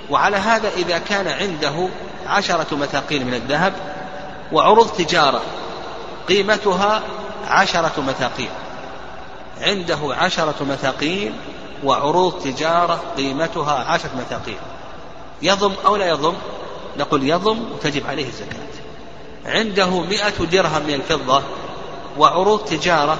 [0.09, 1.87] وعلى هذا إذا كان عنده
[2.27, 3.73] عشرة مثاقيل من الذهب
[4.51, 5.41] وعروض تجارة
[6.29, 7.03] قيمتها
[7.47, 8.49] عشرة مثاقيل
[9.61, 11.33] عنده عشرة مثاقيل
[11.83, 14.57] وعروض تجارة قيمتها عشرة مثاقيل
[15.41, 16.33] يضم أو لا يضم؟
[16.97, 18.65] نقول يضم وتجب عليه الزكاة.
[19.45, 21.43] عنده مئة درهم من الفضة
[22.17, 23.17] وعروض تجارة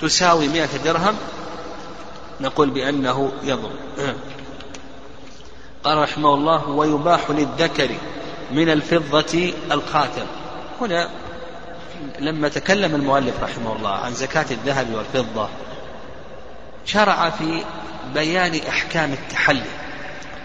[0.00, 1.16] تساوي مئة درهم
[2.40, 3.70] نقول بأنه يضم.
[5.86, 7.90] قال رحمه الله ويباح للذكر
[8.50, 10.26] من الفضة الخاتم
[10.80, 11.10] هنا
[12.18, 15.48] لما تكلم المؤلف رحمه الله عن زكاة الذهب والفضة
[16.84, 17.64] شرع في
[18.14, 19.62] بيان أحكام التحلي.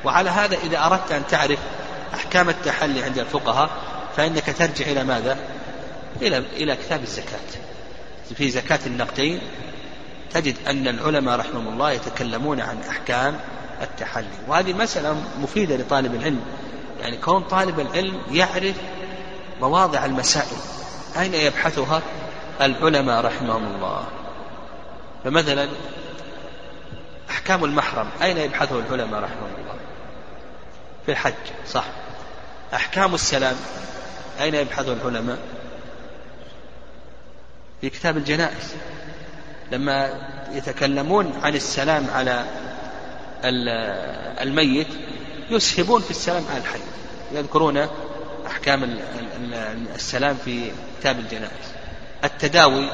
[0.05, 1.59] وعلى هذا إذا أردت أن تعرف
[2.13, 3.69] أحكام التحلي عند الفقهاء
[4.17, 5.37] فإنك ترجع إلى ماذا؟
[6.21, 7.61] إلى إلى كتاب الزكاة.
[8.35, 9.41] في زكاة النقدين
[10.33, 13.39] تجد أن العلماء رحمهم الله يتكلمون عن أحكام
[13.81, 14.27] التحلي.
[14.47, 16.41] وهذه مسألة مفيدة لطالب العلم.
[17.01, 18.75] يعني كون طالب العلم يعرف
[19.61, 20.57] مواضع المسائل.
[21.19, 22.01] أين يبحثها
[22.61, 24.07] العلماء رحمهم الله؟
[25.23, 25.69] فمثلا
[27.29, 28.09] أحكام المحرم.
[28.21, 29.75] أين يبحثه العلماء رحمهم الله؟
[31.05, 31.33] في الحج
[31.67, 31.85] صح.
[32.73, 33.55] أحكام السلام.
[34.41, 35.37] أين يبحثه العلماء؟
[37.81, 38.75] في كتاب الجنائز.
[39.71, 40.13] لما
[40.51, 42.45] يتكلمون عن السلام على
[43.43, 44.87] الميت
[45.49, 46.79] يسهبون في السلام على الحي
[47.31, 47.87] يذكرون
[48.47, 48.97] أحكام
[49.95, 51.71] السلام في كتاب الجنائز.
[52.23, 52.89] التداوي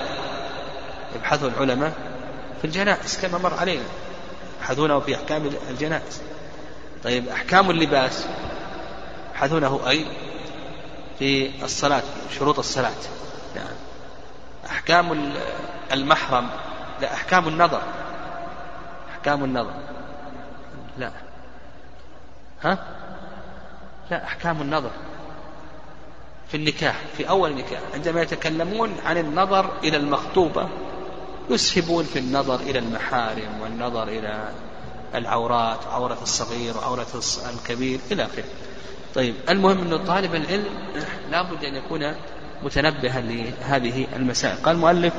[1.15, 1.93] يبحثه العلماء
[2.61, 3.83] في الجنائز كما مر علينا.
[4.59, 6.21] يبحثونه في أحكام الجنائز.
[7.03, 8.25] طيب أحكام اللباس
[9.29, 10.05] يبحثونه أي
[11.19, 12.03] في الصلاة
[12.39, 12.91] شروط الصلاة.
[13.55, 13.75] نعم.
[14.69, 15.31] أحكام
[15.91, 16.49] المحرم
[17.01, 17.81] لا أحكام النظر.
[19.11, 19.73] أحكام النظر.
[20.97, 21.11] لا.
[22.63, 22.77] ها؟
[24.11, 24.91] لا أحكام النظر.
[26.47, 30.69] في النكاح في أول النكاح عندما يتكلمون عن النظر إلى المخطوبة
[31.49, 34.49] يسهبون في النظر إلى المحارم والنظر إلى
[35.15, 37.07] العورات عورة الصغير وعورة
[37.53, 38.43] الكبير إلى آخره.
[39.15, 40.69] طيب المهم أن طالب العلم
[41.31, 42.13] لابد أن يكون
[42.63, 44.57] متنبها لهذه المسائل.
[44.63, 45.13] قال المؤلف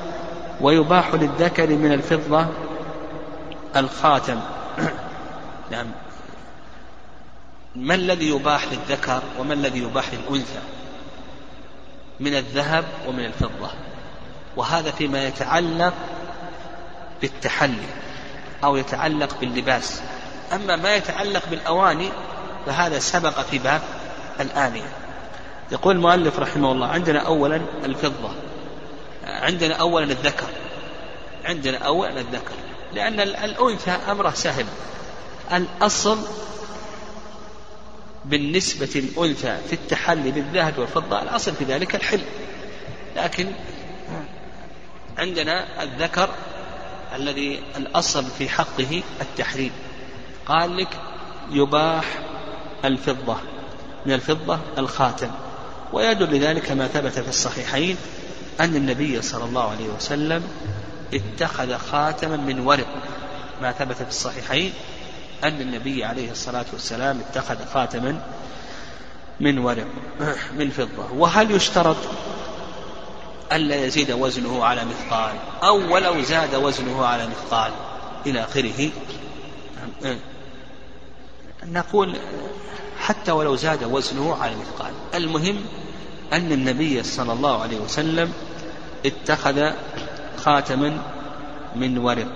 [0.61, 2.47] ويباح للذكر من الفضة
[3.77, 4.41] الخاتم.
[5.71, 5.87] نعم.
[7.77, 10.61] ما الذي يباح للذكر وما الذي يباح للأنثى؟
[12.21, 13.71] من الذهب ومن الفضة.
[14.57, 15.95] وهذا فيما يتعلق
[17.23, 17.89] بالتحلي
[18.65, 20.03] أو يتعلق باللباس.
[20.53, 22.09] أما ما يتعلق بالأواني
[22.67, 23.83] فهذا سبق في باب
[24.41, 24.93] الآنية
[25.73, 28.31] يقول المؤلف رحمه الله عندنا أولا الفضة
[29.27, 30.47] عندنا أولا الذكر
[31.45, 32.55] عندنا أولا الذكر
[32.95, 34.67] لأن الأنثى أمره سهل.
[35.53, 36.19] الأصل
[38.25, 42.21] بالنسبة للأنثى في التحلي بالذهب والفضة الأصل في ذلك الحل.
[43.17, 43.53] لكن
[45.19, 46.31] عندنا الذكر
[47.15, 49.73] الذي الأصل في حقه التحريم.
[50.47, 50.89] قال لك
[51.51, 52.05] يباح
[52.85, 53.37] الفضة
[54.07, 55.31] من الفضة الخاتم.
[55.93, 57.97] ويدل لذلك ما ثبت في الصحيحين
[58.61, 60.43] أن النبي صلى الله عليه وسلم
[61.15, 62.87] اتخذ خاتما من ورق
[63.63, 64.73] ما ثبت في الصحيحين
[65.45, 68.23] أن النبي عليه الصلاة والسلام اتخذ خاتما
[69.41, 69.87] من ورق
[70.59, 71.13] من فضة.
[71.13, 71.97] وهل يشترط
[73.53, 77.73] ألا يزيد وزنه على مثقال؟ أو ولو زاد وزنه على مثقال
[78.27, 78.91] إلى آخره؟
[81.67, 82.17] نقول
[82.99, 84.93] حتى ولو زاد وزنه على مثقال.
[85.15, 85.65] المهم
[86.33, 88.33] أن النبي صلى الله عليه وسلم
[89.07, 89.71] اتخذ
[90.37, 90.99] خاتما
[91.77, 92.29] من ورق.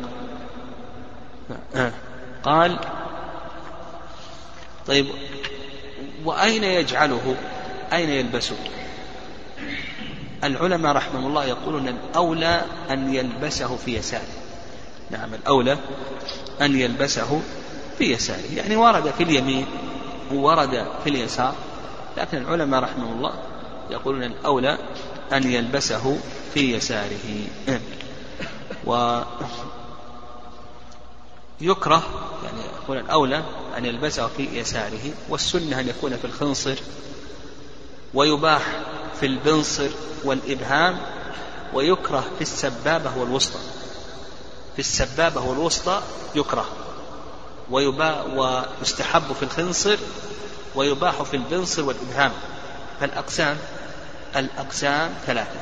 [2.42, 2.78] قال
[4.87, 5.07] طيب
[6.24, 7.37] وأين يجعله؟
[7.92, 8.57] أين يلبسه؟
[10.44, 14.22] العلماء رحمهم الله يقولون الأولى أن يلبسه في يساره.
[15.11, 15.78] نعم الأولى
[16.61, 17.40] أن يلبسه
[17.98, 18.55] في يساره.
[18.57, 19.66] يعني ورد في اليمين
[20.33, 21.55] وورد في اليسار
[22.16, 23.35] لكن العلماء رحمهم الله
[23.90, 24.78] يقولون الأولى
[25.33, 26.18] أن يلبسه
[26.55, 27.46] في يساره.
[28.87, 29.20] و
[31.63, 32.02] يكره
[32.44, 33.42] يعني يكون الأولى
[33.79, 36.75] أن يلبسه في يساره والسنة أن يكون في الخنصر
[38.15, 38.63] ويباح
[39.21, 39.88] في البنصر
[40.25, 40.98] والإبهام
[41.75, 43.58] ويكره في السبابة والوسطى.
[44.75, 46.02] في السبابة والوسطى
[46.35, 46.67] يكره.
[47.71, 49.96] ويباح ويستحب في الخنصر
[50.75, 52.33] ويباح في البنصر والإبهام.
[53.00, 53.58] فالأقسام
[54.37, 55.60] الأقسام ثلاثة.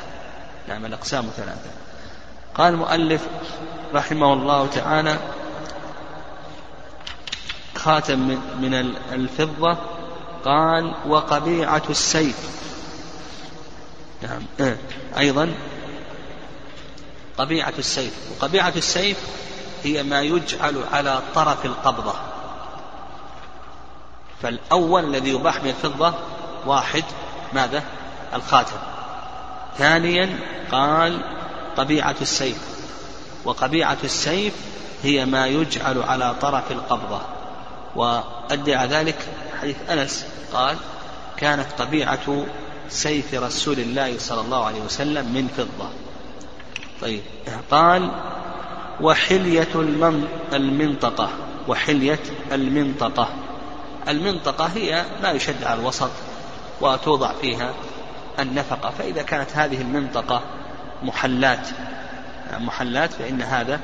[0.68, 1.70] نعم الأقسام ثلاثة.
[2.54, 3.22] قال المؤلف
[3.94, 5.18] رحمه الله تعالى
[7.84, 8.74] خاتم من,
[9.12, 9.76] الفضة
[10.44, 12.36] قال وقبيعة السيف.
[14.22, 14.76] نعم.
[15.18, 15.54] أيضا
[17.38, 18.12] قبيعة السيف.
[18.30, 19.18] وقبيعة السيف
[19.84, 22.14] هي ما يجعل على طرف القبضة.
[24.42, 26.14] فالأول الذي يباح من الفضة
[26.66, 27.04] واحد.
[27.52, 27.84] ماذا؟
[28.34, 28.76] الخاتم.
[29.78, 30.38] ثانيا
[30.72, 31.22] قال
[31.76, 32.58] قبيعة السيف.
[33.44, 34.54] وقبيعة السيف
[35.02, 37.39] هي ما يجعل على طرف القبضة.
[37.96, 39.18] وأدى ذلك
[39.60, 40.76] حديث أنس قال
[41.36, 42.44] كانت قبيعة
[42.88, 45.90] سيف رسول الله صلى الله عليه وسلم من فضة.
[47.00, 47.22] طيب
[47.70, 48.10] قال
[49.00, 49.68] وحلية
[50.52, 51.30] المنطقة.
[51.68, 52.20] وحلية
[52.52, 53.28] المنطقة.
[54.08, 56.10] المنطقة هي ما يشد على الوسط
[56.80, 57.72] وتوضع فيها
[58.38, 58.90] النفقة.
[58.90, 60.42] فإذا كانت هذه المنطقة
[61.02, 61.68] محلات
[62.58, 63.80] محلات فإن هذا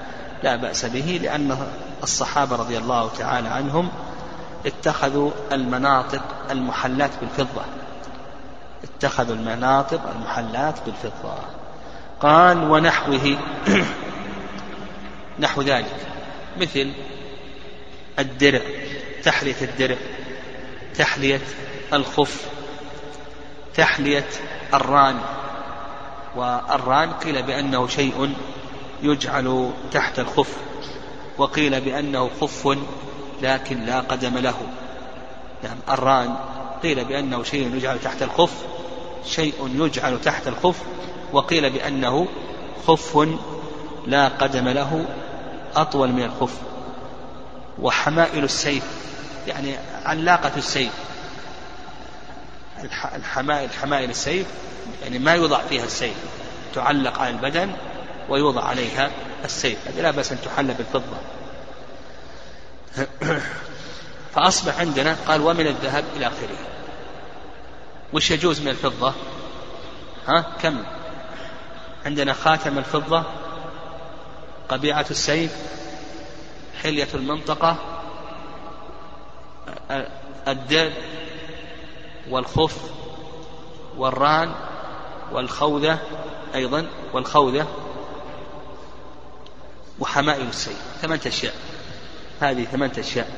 [0.46, 1.66] لا بأس به لأن
[2.02, 3.88] الصحابة رضي الله تعالى عنهم
[4.66, 7.62] اتخذوا المناطق المحلات بالفضة.
[8.84, 11.34] اتخذوا المناطق المحلات بالفضة.
[12.20, 13.38] قال ونحوه
[15.44, 15.96] نحو ذلك.
[16.60, 16.92] مثل
[18.18, 18.60] الدرع
[19.22, 19.96] تحلية الدرع
[20.94, 21.40] تحلية
[21.92, 22.46] الخف
[23.74, 24.28] تحلية
[24.74, 25.18] الران.
[26.36, 28.34] والران قيل بأنه شيء
[29.02, 30.56] يجعل تحت الخف
[31.38, 32.78] وقيل بأنه خف
[33.42, 34.54] لكن لا قدم له.
[35.64, 36.36] نعم الران
[36.82, 38.52] قيل بأنه شيء يجعل تحت الخف
[39.26, 40.82] شيء يجعل تحت الخف
[41.32, 42.28] وقيل بأنه
[42.86, 43.28] خف
[44.06, 45.06] لا قدم له
[45.76, 46.58] أطول من الخف.
[47.78, 48.84] وحمائل السيف
[49.46, 50.92] يعني علاقة السيف.
[53.14, 54.46] الحمائل حمائل السيف
[55.02, 56.16] يعني ما يوضع فيها السيف
[56.74, 57.72] تعلق على البدن
[58.28, 59.10] ويوضع عليها
[59.44, 59.88] السيف.
[59.88, 61.16] هذه لا بأس أن تحل بالفضة.
[64.34, 66.58] فأصبح عندنا قال ومن الذهب إلى آخره.
[68.12, 69.12] وش يجوز من الفضة؟
[70.28, 70.84] ها؟ كم؟
[72.06, 73.22] عندنا خاتم الفضة
[74.68, 75.56] قبيعة السيف
[76.82, 77.76] حلية المنطقة
[80.48, 80.92] الدر
[82.30, 82.90] والخف
[83.96, 84.54] والران
[85.32, 85.98] والخوذة
[86.54, 87.66] أيضا والخوذة
[90.00, 91.54] وحمائل السيف ثمانية أشياء.
[92.40, 93.28] هذه ثمانية أشياء.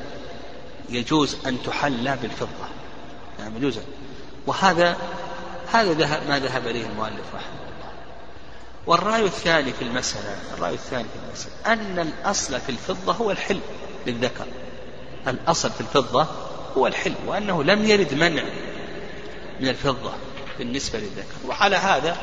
[0.89, 2.67] يجوز أن تحلى بالفضة.
[3.39, 3.79] يعني يجوز.
[4.47, 4.97] وهذا
[5.71, 7.91] هذا ذهب ما ذهب إليه المؤلف رحمه الله.
[8.87, 13.59] والرأي الثاني في المسألة الرأي الثاني في المسألة أن الأصل في الفضة هو الحل
[14.07, 14.45] للذكر.
[15.27, 16.27] الأصل في الفضة
[16.77, 18.43] هو الحل وأنه لم يرد منع
[19.59, 20.11] من الفضة
[20.59, 21.35] بالنسبة للذكر.
[21.47, 22.17] وعلى هذا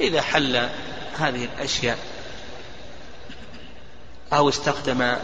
[0.00, 0.68] إذا حل
[1.18, 1.98] هذه الأشياء
[4.32, 5.14] أو استخدم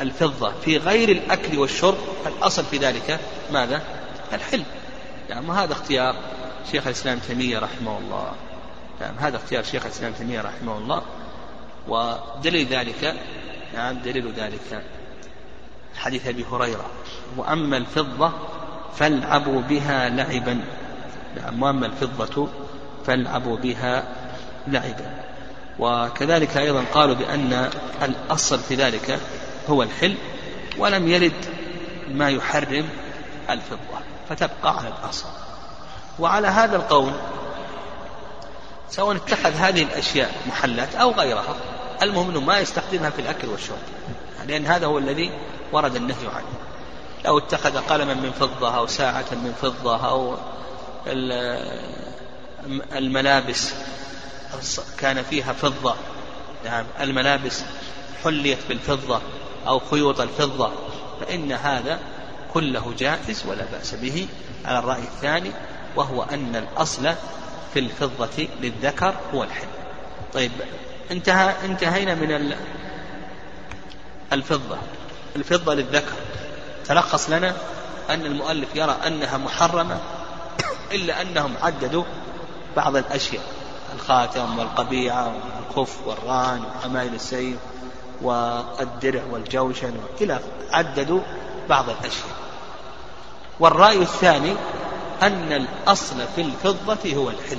[0.00, 1.98] الفضة في غير الأكل والشرب.
[2.24, 3.20] فالأصل في ذلك
[3.52, 3.82] ماذا؟
[4.32, 4.62] الحل
[5.30, 6.16] نعم وهذا اختيار
[6.72, 8.32] شيخ الإسلام تيمية رحمه الله؟
[9.00, 11.02] نعم هذا اختيار شيخ الإسلام تيمية رحمه الله.
[11.88, 13.14] ودليل ذلك
[13.74, 14.82] نعم دليل ذلك
[15.96, 16.86] حديث أبي هريرة.
[17.36, 18.32] وأما الفضة
[18.96, 20.60] فالعبوا بها لعبا.
[21.36, 22.48] نعم وأما الفضة
[23.06, 24.04] فالعبوا بها
[24.68, 25.29] لعبا.
[25.80, 27.70] وكذلك أيضا قالوا بأن
[28.02, 29.20] الأصل في ذلك
[29.68, 30.16] هو الحل
[30.78, 31.46] ولم يرد
[32.08, 32.88] ما يحرم
[33.50, 35.28] الفضة فتبقى على الأصل.
[36.18, 37.12] وعلى هذا القول
[38.90, 41.56] سواء اتخذ هذه الأشياء محلات أو غيرها
[42.02, 43.78] المهم أنه ما يستخدمها في الأكل والشرب
[44.46, 45.30] لأن هذا هو الذي
[45.72, 46.46] ورد النهي عنه.
[47.24, 50.36] لو اتخذ قلما من فضة أو ساعة من فضة أو
[52.96, 53.72] الملابس
[54.98, 55.94] كان فيها فضة.
[56.64, 57.62] نعم الملابس
[58.24, 59.20] حليت بالفضة
[59.66, 60.72] أو خيوط الفضة
[61.20, 61.98] فإن هذا
[62.54, 64.28] كله جائز ولا بأس به.
[64.64, 65.50] على الرأي الثاني
[65.96, 67.14] وهو أن الأصل
[67.74, 69.68] في الفضة للذكر هو الحل
[70.32, 70.52] طيب
[71.10, 72.54] انتهى انتهينا من
[74.32, 74.78] الفضة.
[75.36, 76.14] الفضة للذكر.
[76.86, 77.56] تلخص لنا
[78.10, 79.98] أن المؤلف يرى أنها محرمة
[80.92, 82.04] إلا أنهم عددوا
[82.76, 83.59] بعض الأشياء.
[84.00, 87.56] الخاتم والقبيعة والخف والران وحمايل السيف
[88.22, 90.40] والدرع والجوشن إلى
[90.70, 91.20] عددوا
[91.68, 92.36] بعض الأشياء.
[93.60, 94.54] والرأي الثاني
[95.22, 97.58] أن الأصل في الفضة هو الحل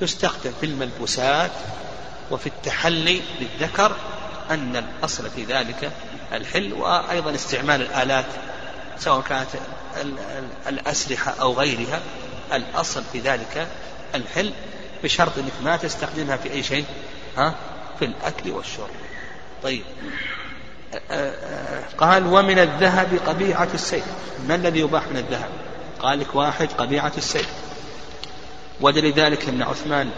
[0.00, 1.50] تستخدم في الملبوسات
[2.30, 3.92] وفي التحلي للذكر
[4.50, 5.92] أن الأصل في ذلك
[6.32, 8.26] الحل وأيضا استعمال الآلات
[8.98, 9.48] سواء كانت
[10.66, 12.00] الأسلحة أو غيرها.
[12.52, 13.68] الأصل في ذلك
[14.14, 14.52] الحل.
[15.04, 16.84] بشرط أنك ما تستخدمها في أي شيء
[17.36, 17.54] ها؟
[17.98, 18.90] في الأكل والشرب.
[19.62, 19.82] طيب.
[21.98, 24.04] قال ومن الذهب قبيعة السيف.
[24.48, 25.50] ما الذي يباح من الذهب؟
[26.00, 27.48] قال لك واحد قبيعة السيف.
[28.80, 30.10] ودليل ذلك أن عثمان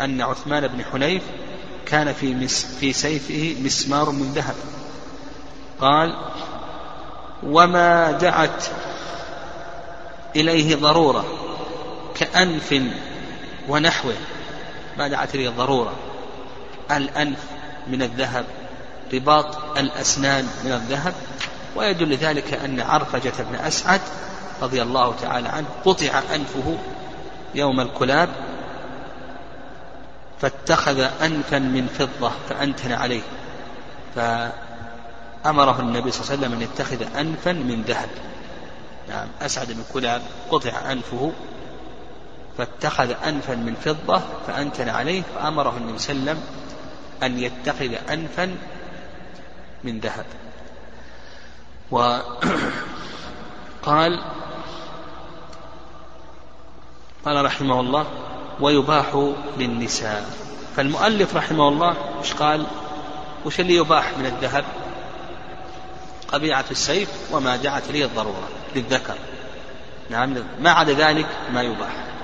[0.00, 1.22] أن عثمان بن حنيف
[1.86, 4.54] كان في مس في سيفه مسمار من ذهب.
[5.80, 6.16] قال
[7.42, 8.64] وما دعت
[10.36, 11.24] إليه ضرورة
[12.14, 12.72] كأنف
[13.68, 14.14] ونحوه
[14.98, 15.92] ما دعت إليه ضرورة
[16.90, 17.38] الأنف
[17.86, 18.44] من الذهب
[19.14, 21.14] رباط الأسنان من الذهب
[21.76, 24.00] ويدل ذلك أن عرفجة بن أسعد
[24.62, 26.78] رضي الله تعالى عنه قطع أنفه
[27.54, 28.28] يوم الكلاب
[30.40, 33.22] فاتخذ أنفا من فضة فأنتن عليه.
[34.14, 38.08] فأمره النبي صلى الله عليه وسلم أن يتخذ أنفا من ذهب.
[39.08, 41.32] نعم أسعد بن كلاب قطع أنفه
[42.58, 46.42] فاتخذ أنفا من فضة فأنتن عليه فأمره النبي صلى الله عليه وسلم
[47.22, 48.56] أن يتخذ أنفا
[49.84, 50.24] من ذهب.
[51.90, 52.24] وقال
[57.24, 58.06] قال رحمه الله
[58.60, 60.30] ويباح للنساء.
[60.76, 62.66] فالمؤلف رحمه الله وش قال؟
[63.44, 64.64] وش اللي يباح من الذهب؟
[66.28, 69.14] قبيعة السيف وما دعت إليه الضرورة للذكر.
[70.10, 72.17] نعم ما عدا ذلك ما يباح.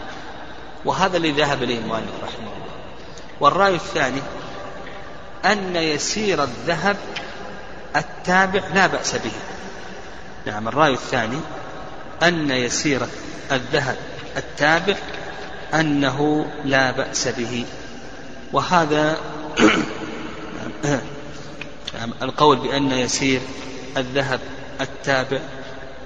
[0.84, 2.74] وهذا اللي ذهب إليه المؤلف رحمه الله.
[3.40, 4.20] والرأي الثاني
[5.44, 6.96] أن يسير الذهب
[7.96, 9.32] التابع لا بأس به.
[10.46, 11.40] نعم الرأي الثاني
[12.22, 13.00] أن يسير
[13.52, 13.96] الذهب
[14.36, 14.96] التابع
[15.74, 17.64] أنه لا بأس به.
[18.52, 19.18] وهذا
[22.22, 23.40] القول بأن يسير
[23.96, 24.40] الذهب
[24.80, 25.40] التابع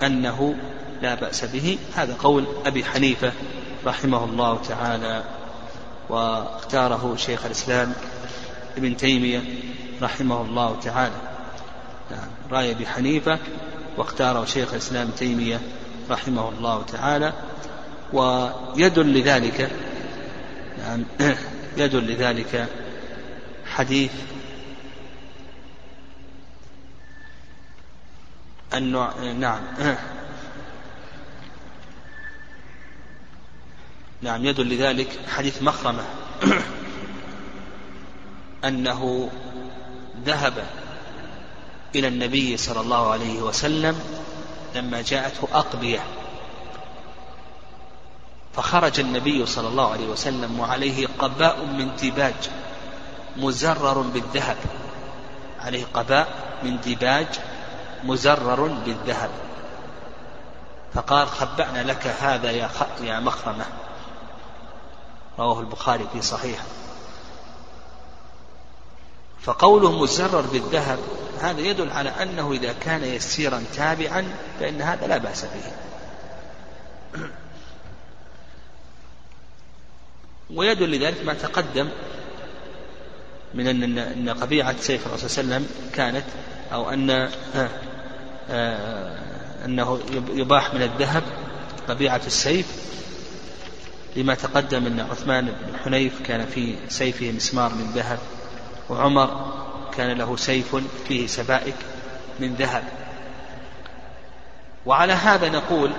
[0.03, 0.55] أنه
[1.03, 3.33] لا بأس به هذا قول أبي حنيفة
[3.89, 5.25] رحمه الله تعالى
[6.09, 7.93] واختاره شيخ الإسلام
[8.77, 9.43] ابن تيمية
[10.03, 11.15] رحمه الله تعالى.
[12.11, 13.39] نعم رأي أبي حنيفة
[13.97, 15.61] واختاره شيخ الإسلام تيمية
[16.11, 17.33] رحمه الله تعالى.
[18.13, 19.71] ويدل لذلك
[20.79, 21.05] نعم
[21.77, 22.69] يدل لذلك
[23.67, 24.13] حديث
[28.75, 29.61] النوع نعم
[34.23, 36.05] نعم يدل لذلك حديث مخرمة.
[38.65, 39.31] أنه
[40.25, 40.65] ذهب
[41.95, 44.01] إلى النبي صلى الله عليه وسلم
[44.75, 46.01] لما جاءته أقبية.
[48.57, 52.51] فخرج النبي صلى الله عليه وسلم وعليه قباء من ديباج
[53.37, 54.57] مزرر بالذهب.
[55.61, 56.29] عليه قباء
[56.63, 57.27] من ديباج
[58.05, 59.31] مزرر بالذهب.
[60.95, 62.71] فقال خبأنا لك هذا يا
[63.03, 63.65] يا مخرمة.
[65.39, 66.65] رواه البخاري في صحيحه.
[69.43, 70.99] فقوله مزرر بالذهب
[71.41, 75.73] هذا يدل على أنه إذا كان يسيرا تابعا فإن هذا لا بأس به.
[80.55, 81.89] ويدل لذلك ما تقدم
[83.55, 86.25] من أن أن قبيعة سيف الرسول صلى الله عليه وسلم كانت
[86.73, 87.31] أو أن آه،
[88.51, 89.19] آه،
[89.65, 90.01] أنه
[90.33, 91.23] يباح من الذهب
[91.89, 92.67] قبيعة السيف
[94.19, 98.19] لما تقدم أن عثمان بن حنيف كان في سيفه مسمار من ذهب
[98.91, 99.55] وعمر
[99.97, 100.77] كان له سيف
[101.09, 101.75] فيه سبائك
[102.41, 102.85] من ذهب.
[104.87, 105.93] وعلى هذا نقول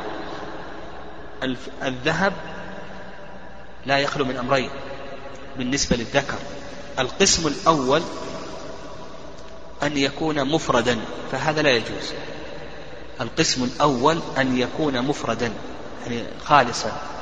[1.83, 2.33] الذهب
[3.85, 4.69] لا يخلو من أمرين
[5.57, 6.37] بالنسبة للذكر.
[6.99, 8.01] القسم الأول
[9.83, 10.99] أن يكون مفردا
[11.31, 12.13] فهذا لا يجوز.
[13.21, 15.51] القسم الأول أن يكون مفردا
[16.07, 17.18] يعني خالصا.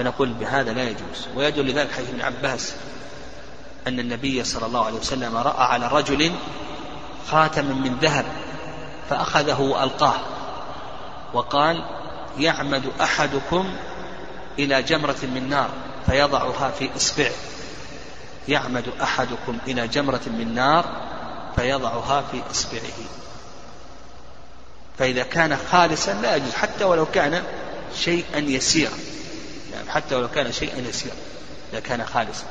[0.00, 1.28] فنقول بهذا لا يجوز.
[1.36, 2.74] ويدل لذلك حديث ابن عباس
[3.86, 6.32] أن النبي صلى الله عليه وسلم رأى على رجل
[7.28, 8.24] خاتما من ذهب
[9.10, 10.20] فأخذه وألقاه
[11.32, 11.84] وقال
[12.38, 13.74] يعمد أحدكم
[14.58, 15.70] إلى جمرة من نار
[16.06, 17.32] فيضعها في إصبعه
[18.48, 20.84] يعمد أحدكم إلى جمرة من نار
[21.56, 23.00] فيضعها في إصبعه.
[24.98, 27.42] فإذا كان خالصا لا يجوز حتى ولو كان
[27.96, 28.98] شيئا يسيرا.
[29.74, 31.14] يعني حتى ولو كان شيئا يسيرا
[31.72, 32.44] إذا كان خالصا.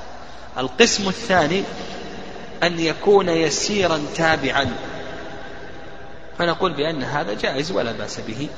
[0.58, 1.64] القسم الثاني
[2.64, 4.76] أن يكون يسيرا تابعا.
[6.38, 8.50] فنقول بأن هذا جائز ولا بأس به.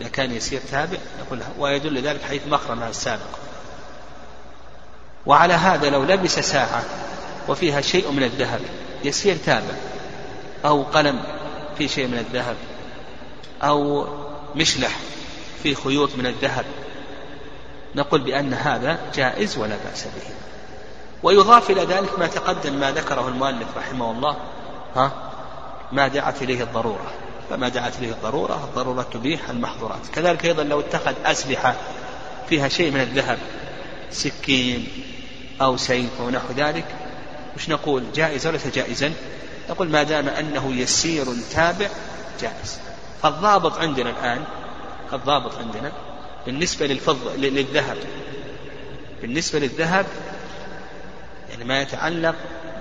[0.00, 3.38] إذا كان يسير تابع نقول ويدل ذلك حيث مخرمها السابق.
[5.26, 6.84] وعلى هذا لو لبس ساعة
[7.48, 8.60] وفيها شيء من الذهب
[9.04, 9.74] يسير تابع.
[10.64, 11.24] أو قلم
[11.78, 12.56] في شيء من الذهب.
[13.62, 14.06] أو
[14.56, 14.98] مشلح
[15.62, 16.64] في خيوط من الذهب.
[17.94, 20.34] نقول بأن هذا جائز ولا بأس به.
[21.22, 24.36] ويضاف إلى ذلك ما تقدم ما ذكره المؤلف رحمه الله
[24.96, 25.12] ها؟
[25.92, 27.12] ما دعت إليه الضرورة.
[27.50, 30.06] فما دعت إليه الضرورة الضرورة تبيح المحظورات.
[30.14, 31.74] كذلك أيضا لو اتخذ أسلحة
[32.48, 33.38] فيها شيء من الذهب
[34.10, 34.86] سكين
[35.60, 36.84] أو سيف أو نحو ذلك
[37.56, 39.12] وش نقول؟ جائز وليس جائزا؟
[39.70, 41.88] نقول ما دام أنه يسير تابع
[42.40, 42.78] جائز.
[43.22, 44.44] فالضابط عندنا الآن
[45.12, 45.92] الضابط عندنا
[46.46, 47.96] بالنسبة للفضة للذهب.
[49.22, 50.06] بالنسبة للذهب
[51.50, 52.34] يعني ما يتعلق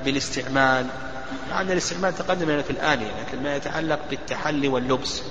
[0.06, 0.88] بالاستعمال
[1.50, 5.22] مع أن الاستعمال تقدم لنا في الآنية لكن ما يتعلق بالتحلي واللبس.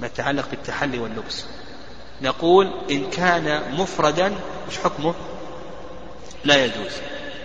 [0.00, 1.44] ما يتعلق بالتحلي واللبس.
[2.22, 4.34] نقول إن كان مفردا
[4.68, 5.14] مش حكمه؟
[6.44, 6.92] لا يجوز.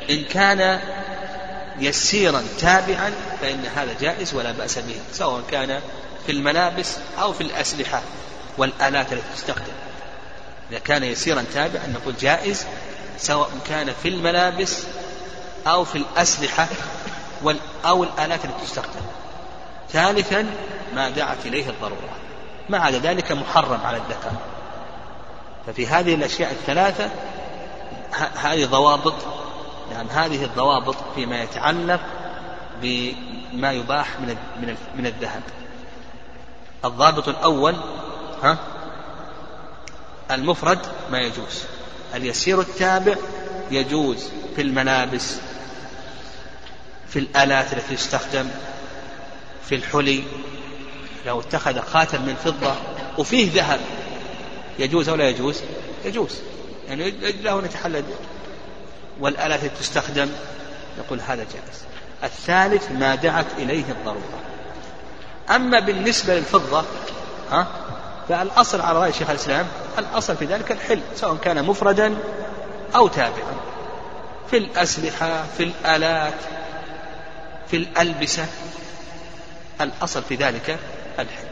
[0.10, 0.80] إن كان
[1.80, 5.80] يسيرا تابعا فإن هذا جائز ولا بأس به سواء كان
[6.26, 8.02] في الملابس أو في الأسلحة.
[8.58, 9.74] والآلات التي تستخدم.
[10.72, 12.66] إذا كان يسيرا تابعا نقول جائز
[13.18, 14.84] سواء كان في الملابس
[15.68, 16.68] أو في الأسلحة
[17.86, 19.02] أو الآلات التي تستخدم.
[19.90, 20.46] ثالثا
[20.96, 22.10] ما دعت إليه الضرورة.
[22.70, 24.32] ما عدا ذلك محرم على الذكر
[25.68, 27.10] ففي هذه الأشياء الثلاثة
[28.36, 29.16] هذه ضوابط.
[29.92, 32.02] يعني هذه الضوابط فيما يتعلق
[32.82, 34.38] بما يباح من
[34.96, 35.42] من الذهب.
[36.86, 37.76] الضابط الأول
[38.44, 38.58] ها؟
[40.32, 40.80] المفرد
[41.12, 41.64] ما يجوز.
[42.16, 43.16] اليسير التابع
[43.72, 45.36] يجوز في الملابس
[47.10, 48.48] في الآلات التي تستخدم
[49.70, 50.24] في الحلي.
[51.26, 52.76] لو اتخذ خاتم من فضة
[53.18, 53.80] وفيه ذهب
[54.80, 55.62] يجوز أو لا يجوز؟
[56.06, 56.40] يجوز.
[56.88, 58.04] يعني له نتحلل
[59.20, 60.30] والآلات التي تستخدم
[61.00, 61.84] نقول هذا جائز.
[62.24, 64.40] الثالث ما دعت إليه الضرورة.
[65.50, 66.86] أما بالنسبة للفضة
[67.52, 67.83] ها؟
[68.30, 69.68] فالأصل على رأي شيخ الإسلام
[69.98, 72.16] الأصل في ذلك الحل سواء كان مفردا
[72.96, 73.56] أو تابعا.
[74.52, 76.34] في الأسلحة في الآلات
[77.68, 78.46] في الألبسة
[79.82, 80.80] الأصل في ذلك
[81.20, 81.48] الحل.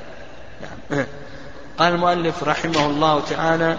[0.62, 1.06] نعم.
[1.80, 3.78] قال المؤلف رحمه الله تعالى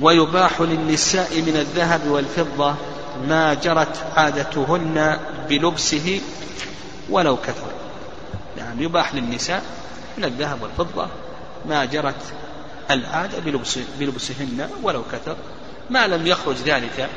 [0.00, 2.74] ويباح للنساء من الذهب والفضة
[3.28, 5.18] ما جرت عادتهن
[5.48, 6.20] بلبسه
[7.10, 7.70] ولو كثر.
[8.58, 9.62] يعني يباح للنساء
[10.18, 11.08] من الذهب والفضة
[11.68, 12.34] ما جرت
[12.90, 15.36] العادة بلبس بلبسهن ولو كثر
[15.90, 17.08] ما لم يخرج ذلك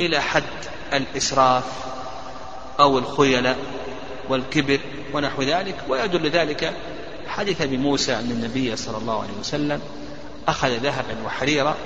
[0.00, 0.42] إلى حد
[0.92, 1.64] الإسراف
[2.80, 3.56] أو الخيلاء
[4.28, 4.80] والكبر
[5.14, 5.74] ونحو ذلك.
[5.88, 6.72] ويدل ذلك
[7.28, 9.80] حدث بموسى أن النبي صلى الله عليه وسلم
[10.48, 11.76] أخذ ذهبا وحريرا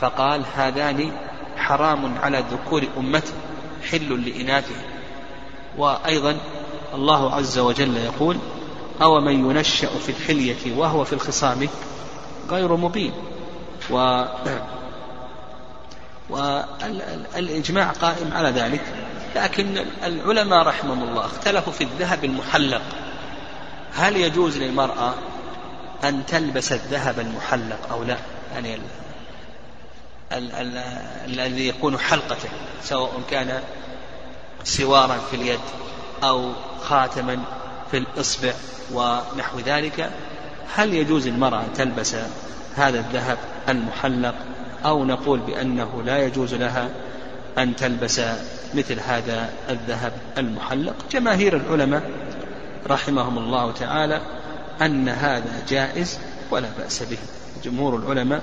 [0.00, 1.12] فقال هذان
[1.56, 3.32] حرام على ذكور أمتي
[3.90, 4.82] حل لإناثهم
[5.78, 6.36] وأيضا
[6.94, 8.38] الله عز وجل يقول
[9.02, 11.68] أو من ينشأ في الحلية وهو في الخصام
[12.50, 13.12] غير مبين.
[13.90, 14.22] و
[16.30, 18.80] والإجماع قائم على ذلك.
[19.36, 22.82] لكن العلماء رحمهم الله اختلفوا في الذهب المحلق.
[23.94, 25.14] هل يجوز للمرأة
[26.04, 28.16] أن تلبس الذهب المحلق أو لا؟
[28.54, 28.78] يعني
[31.26, 32.36] الذي يكون حلقة
[32.82, 33.62] سواء كان
[34.64, 35.60] سوارا في اليد
[36.24, 37.42] أو خاتما
[37.92, 38.52] في الإصبع
[38.92, 40.10] ونحو ذلك
[40.74, 42.16] هل يجوز المرأة تلبس
[42.76, 43.38] هذا الذهب
[43.68, 44.34] المحلق؟
[44.84, 46.88] أو نقول بأنه لا يجوز لها
[47.58, 48.20] أن تلبس
[48.74, 52.02] مثل هذا الذهب المحلق؟ جماهير العلماء
[52.86, 54.20] رحمهم الله تعالى
[54.82, 56.18] أن هذا جائز
[56.50, 57.18] ولا بأس به.
[57.64, 58.42] جمهور العلماء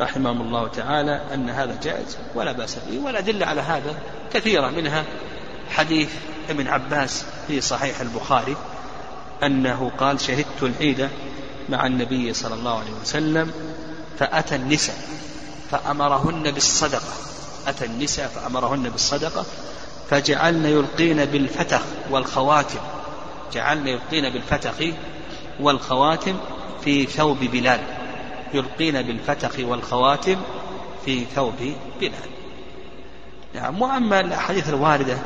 [0.00, 2.98] رحمهم الله تعالى أن هذا جائز ولا بأس به.
[3.04, 3.94] ولا دل على هذا
[4.32, 5.04] كثيرة منها
[5.70, 6.08] حديث
[6.50, 8.56] ابن عباس في صحيح البخاري
[9.42, 11.08] أنه قال شهدت العيد
[11.68, 13.52] مع النبي صلى الله عليه وسلم
[14.18, 14.96] فأتى النساء
[15.70, 17.12] فأمرهن بالصدقة.
[17.66, 19.44] أتى النساء فأمرهن بالصدقة.
[20.10, 21.80] فجعلن يلقين بالفتخ
[22.10, 22.78] والخواتم.
[23.52, 24.74] جعلن يلقين بالفتخ
[25.60, 26.36] والخواتم
[26.84, 27.80] في ثوب بلال.
[28.54, 30.36] يلقين بالفتخ والخواتم
[31.04, 32.36] في ثوب بلال.
[33.54, 35.18] نعم وأما الأحاديث الواردة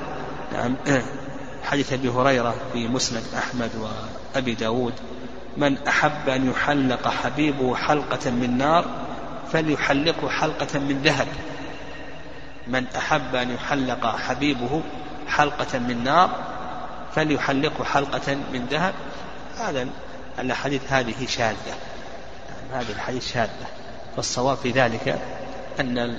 [0.53, 0.77] نعم
[1.65, 3.71] حديث أبي هريرة في مسند أحمد
[4.35, 4.95] وأبي داود
[5.57, 8.85] من أحب أن يحلق حبيبه حلقة من نار
[9.53, 11.29] فليحلقه حلقة من ذهب.
[12.67, 14.83] من أحب أن يحلق حبيبه
[15.29, 16.31] حلقة من نار
[17.15, 18.95] فليحلقه حلقة من ذهب.
[19.59, 19.89] هذا
[20.39, 21.57] الأحاديث هذه شاذة
[22.49, 23.67] يعني هذه الحديث شاذة.
[24.17, 25.19] فالصواب في ذلك
[25.81, 26.19] أن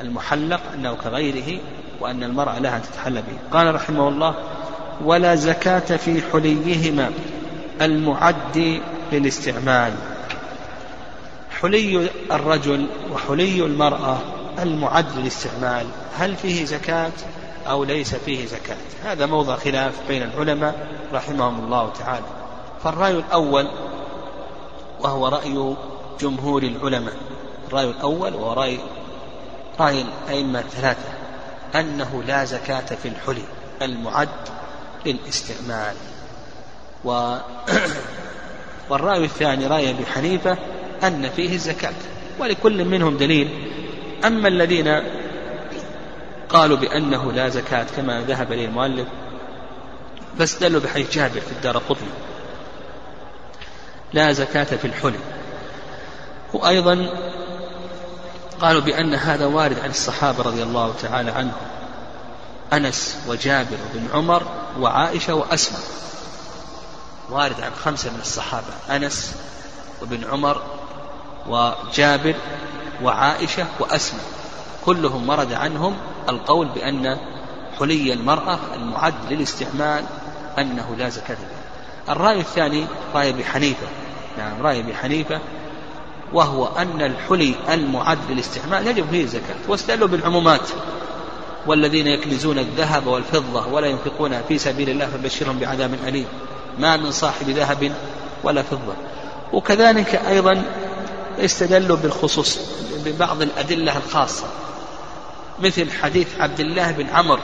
[0.00, 1.60] المحلق أنه كغيره
[2.00, 3.58] وأن المرأة لها أن تتحلى به.
[3.58, 4.34] قال رحمه الله
[5.04, 7.10] ولا زكاة في حليهما
[7.80, 8.80] المعد
[9.12, 9.92] للاستعمال.
[11.60, 14.18] حلي الرجل وحلي المرأة
[14.58, 15.86] المعد للاستعمال
[16.18, 17.12] هل فيه زكاة
[17.68, 22.26] أو ليس فيه زكاة؟ هذا موضع خلاف بين العلماء رحمهم الله تعالى.
[22.84, 23.68] فالرأي الأول
[25.00, 25.74] وهو رأي
[26.20, 27.14] جمهور العلماء.
[27.68, 28.78] الرأي الأول وهو رأي
[29.80, 31.08] رأي الأئمة الثلاثة
[31.74, 33.42] أنه لا زكاة في الحلي
[33.82, 34.28] المعد
[35.06, 35.96] للاستعمال.
[37.04, 37.36] و
[38.90, 40.58] والرأي الثاني رأي أبي حنيفة
[41.02, 41.94] أن فيه الزكاة.
[42.38, 43.48] ولكل منهم دليل.
[44.24, 45.02] أما الذين
[46.48, 49.08] قالوا بأنه لا زكاة كما ذهب إليه المؤلف
[50.38, 52.08] فاستدلوا بحديث جابر في الدار قطني.
[54.12, 55.18] لا زكاة في الحلي
[56.52, 57.08] وأيضا
[58.60, 61.52] قالوا بأن هذا وارد عن الصحابة رضي الله تعالى عنهم.
[62.72, 64.42] أنس وجابر بن عمر
[64.80, 65.82] وعائشة وأسماء.
[67.30, 69.34] وارد عن خمسة من الصحابة أنس
[70.00, 70.62] وابن عمر
[71.48, 72.34] وجابر
[73.02, 74.24] وعائشة وأسماء.
[74.84, 75.96] كلهم ورد عنهم
[76.28, 77.18] القول بأن
[77.78, 80.04] حلي المرأة المعد للاستعمال
[80.58, 83.86] أنه لا زكاة فيه الرأي الثاني رأي أبي حنيفة.
[84.38, 85.40] نعم رأي أبي حنيفة.
[86.32, 89.56] وهو أن الحلي المعد للاستعمال يجب فيه الزكاة.
[89.68, 90.68] واستدلوا بالعمومات.
[91.66, 96.26] والذين يكنزون الذهب والفضة ولا ينفقونها في سبيل الله فبشرهم بعذاب أليم.
[96.78, 97.92] ما من صاحب ذهب
[98.44, 98.94] ولا فضة.
[99.52, 100.62] وكذلك أيضا
[101.38, 102.58] استدلوا بالخصوص
[103.04, 104.44] ببعض الأدلة الخاصة.
[105.62, 107.40] مثل حديث عبد الله بن عمر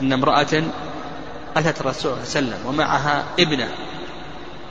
[0.00, 0.62] أن امرأة
[1.56, 3.68] أتت الرسول صلى الله عليه وسلم ومعها ابنة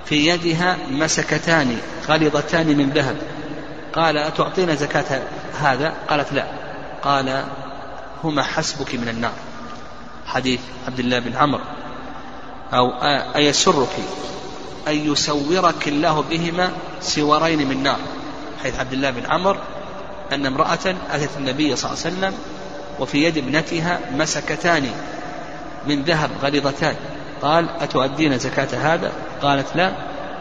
[0.06, 1.78] في يدها مسكتان
[2.08, 3.18] غليظتان من ذهب.
[3.94, 5.22] قال أتعطينا زكاة
[5.60, 6.46] هذا؟ قالت لا.
[7.04, 7.44] قال
[8.24, 9.34] هما حسبك من النار.
[10.26, 11.64] حديث عبد الله بن عمرو.
[12.74, 12.92] أو
[13.36, 13.96] أيسرك
[14.88, 16.72] أن يسورك الله بهما
[17.02, 18.00] سورين من نار.
[18.64, 19.60] حيث عبد الله بن عمرو
[20.32, 22.34] أن امرأة أتت النبي صلى الله عليه وسلم
[23.00, 24.92] وفي يد ابنتها مسكتان
[25.88, 26.96] من ذهب غليظتان.
[27.42, 29.12] قال أتؤدين زكاة هذا؟
[29.42, 29.94] قالت لا.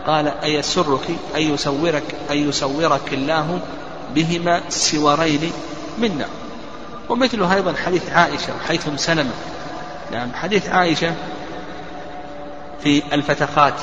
[0.07, 3.61] قال أيسرك أن يسورك أن يسورك الله
[4.15, 5.53] بهما سورين
[5.99, 6.42] من نار.
[7.09, 9.33] ومثله أيضا حديث عائشة حيث سلمة
[10.13, 11.15] نعم حديث عائشة
[12.83, 13.75] في الفتخات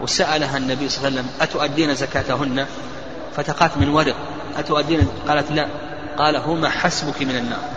[0.00, 2.66] وسألها النبي صلى الله عليه وسلم أتؤدين زكاتهن؟
[3.36, 4.16] فتقات من ورق.
[4.58, 5.68] أتؤدين؟ قالت لا.
[6.18, 7.68] قال هما حسبك من النار.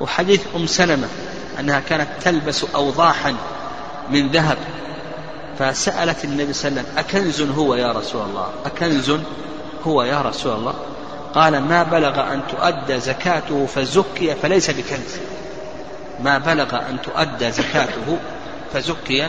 [0.00, 1.08] وحديث أم سلمة
[1.60, 3.34] أنها كانت تلبس أوضاحا
[4.10, 4.58] من ذهب
[5.58, 9.12] فسألت النبي صلى الله عليه وسلم أكنز هو يا رسول الله؟ أكنز
[9.86, 10.74] هو يا رسول الله؟
[11.34, 15.16] قال ما بلغ أن تؤدى زكاته فزكي فليس بكنز.
[16.20, 18.18] ما بلغ أن تؤدى زكاته
[18.72, 19.28] فزكي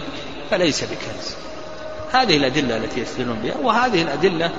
[0.52, 1.36] فليس بكنز.
[2.14, 4.52] هذه الأدلة التي يستدلون بها وهذه الأدلة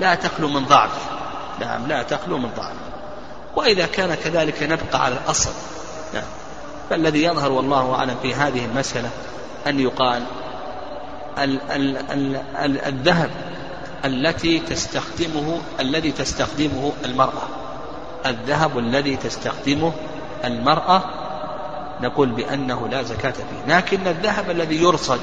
[0.00, 0.90] لا تخلو من ضعف.
[1.60, 2.74] نعم لا تخلو من ضعف.
[3.56, 5.50] وإذا كان كذلك نبقى على الأصل.
[6.14, 6.24] نعم.
[6.90, 9.10] فالذي يظهر والله أعلم في هذه المسألة
[9.66, 10.22] أن يقال
[11.38, 13.30] ال ال ال ال الذهب
[14.04, 17.42] التي تستخدمه الذي تستخدمه المرأة.
[18.26, 19.92] الذهب الذي تستخدمه
[20.44, 21.02] المرأة
[22.02, 23.76] نقول بأنه لا زكاة فيه.
[23.76, 25.20] لكن الذهب الذي يرصد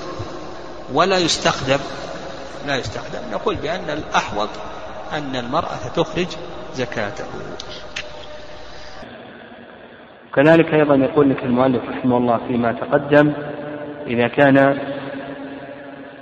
[0.93, 1.79] ولا يستخدم
[2.67, 4.49] لا يستخدم نقول بأن الأحوط
[5.13, 6.27] أن المرأة تخرج
[6.73, 7.25] زكاته.
[10.35, 13.33] كذلك أيضا يقول لك المؤلف رحمه الله فيما تقدم
[14.07, 14.77] إذا كان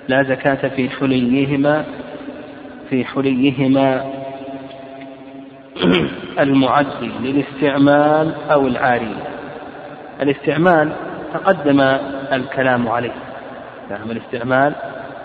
[0.08, 1.86] لا زكاة في حليهما
[2.94, 4.06] في حليهما
[6.39, 9.24] المعد للاستعمال أو العارية
[10.22, 10.94] الاستعمال
[11.34, 11.82] تقدم
[12.34, 13.14] الكلام عليه.
[13.89, 14.74] نعم الاستعمال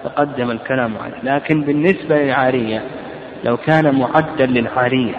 [0.05, 1.35] تقدم الكلام عليه.
[1.35, 2.83] لكن بالنسبة للعارية
[3.45, 5.15] لو كان معدا للعارية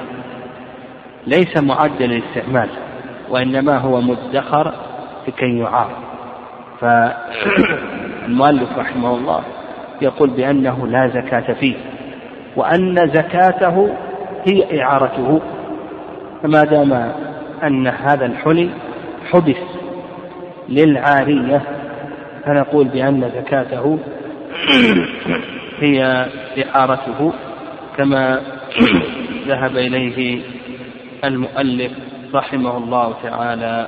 [1.27, 2.69] ليس معدا للاستعمال
[3.29, 4.73] وإنما هو مدخر
[5.27, 5.91] لكي يعار.
[6.81, 9.43] فالمؤلف رحمه الله
[10.01, 11.98] يقول بأنه لا زكاة فيه.
[12.59, 13.95] وأن زكاته
[14.47, 15.41] هي إعارته.
[16.43, 16.93] فما دام
[17.63, 18.69] أن هذا الحلي
[19.31, 19.63] حبس
[20.69, 21.61] للعارية
[22.45, 23.99] فنقول بأن زكاته
[25.79, 26.27] هي
[26.65, 27.33] إعارته
[27.97, 28.41] كما
[29.47, 30.41] ذهب إليه
[31.23, 31.91] المؤلف
[32.35, 33.87] رحمه الله تعالى.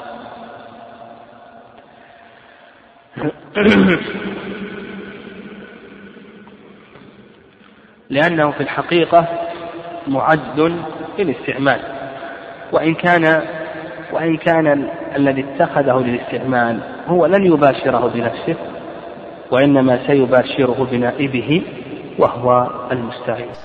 [8.11, 9.27] لأنه في الحقيقة
[10.07, 10.73] معد
[11.19, 11.79] للاستعمال.
[12.71, 13.41] وإن كان
[14.11, 18.55] وإن كان الذي اتخذه للاستعمال هو لن يباشره بنفسه
[19.51, 21.61] وإنما سيباشره بنائبه
[22.19, 23.61] وهو المستعين.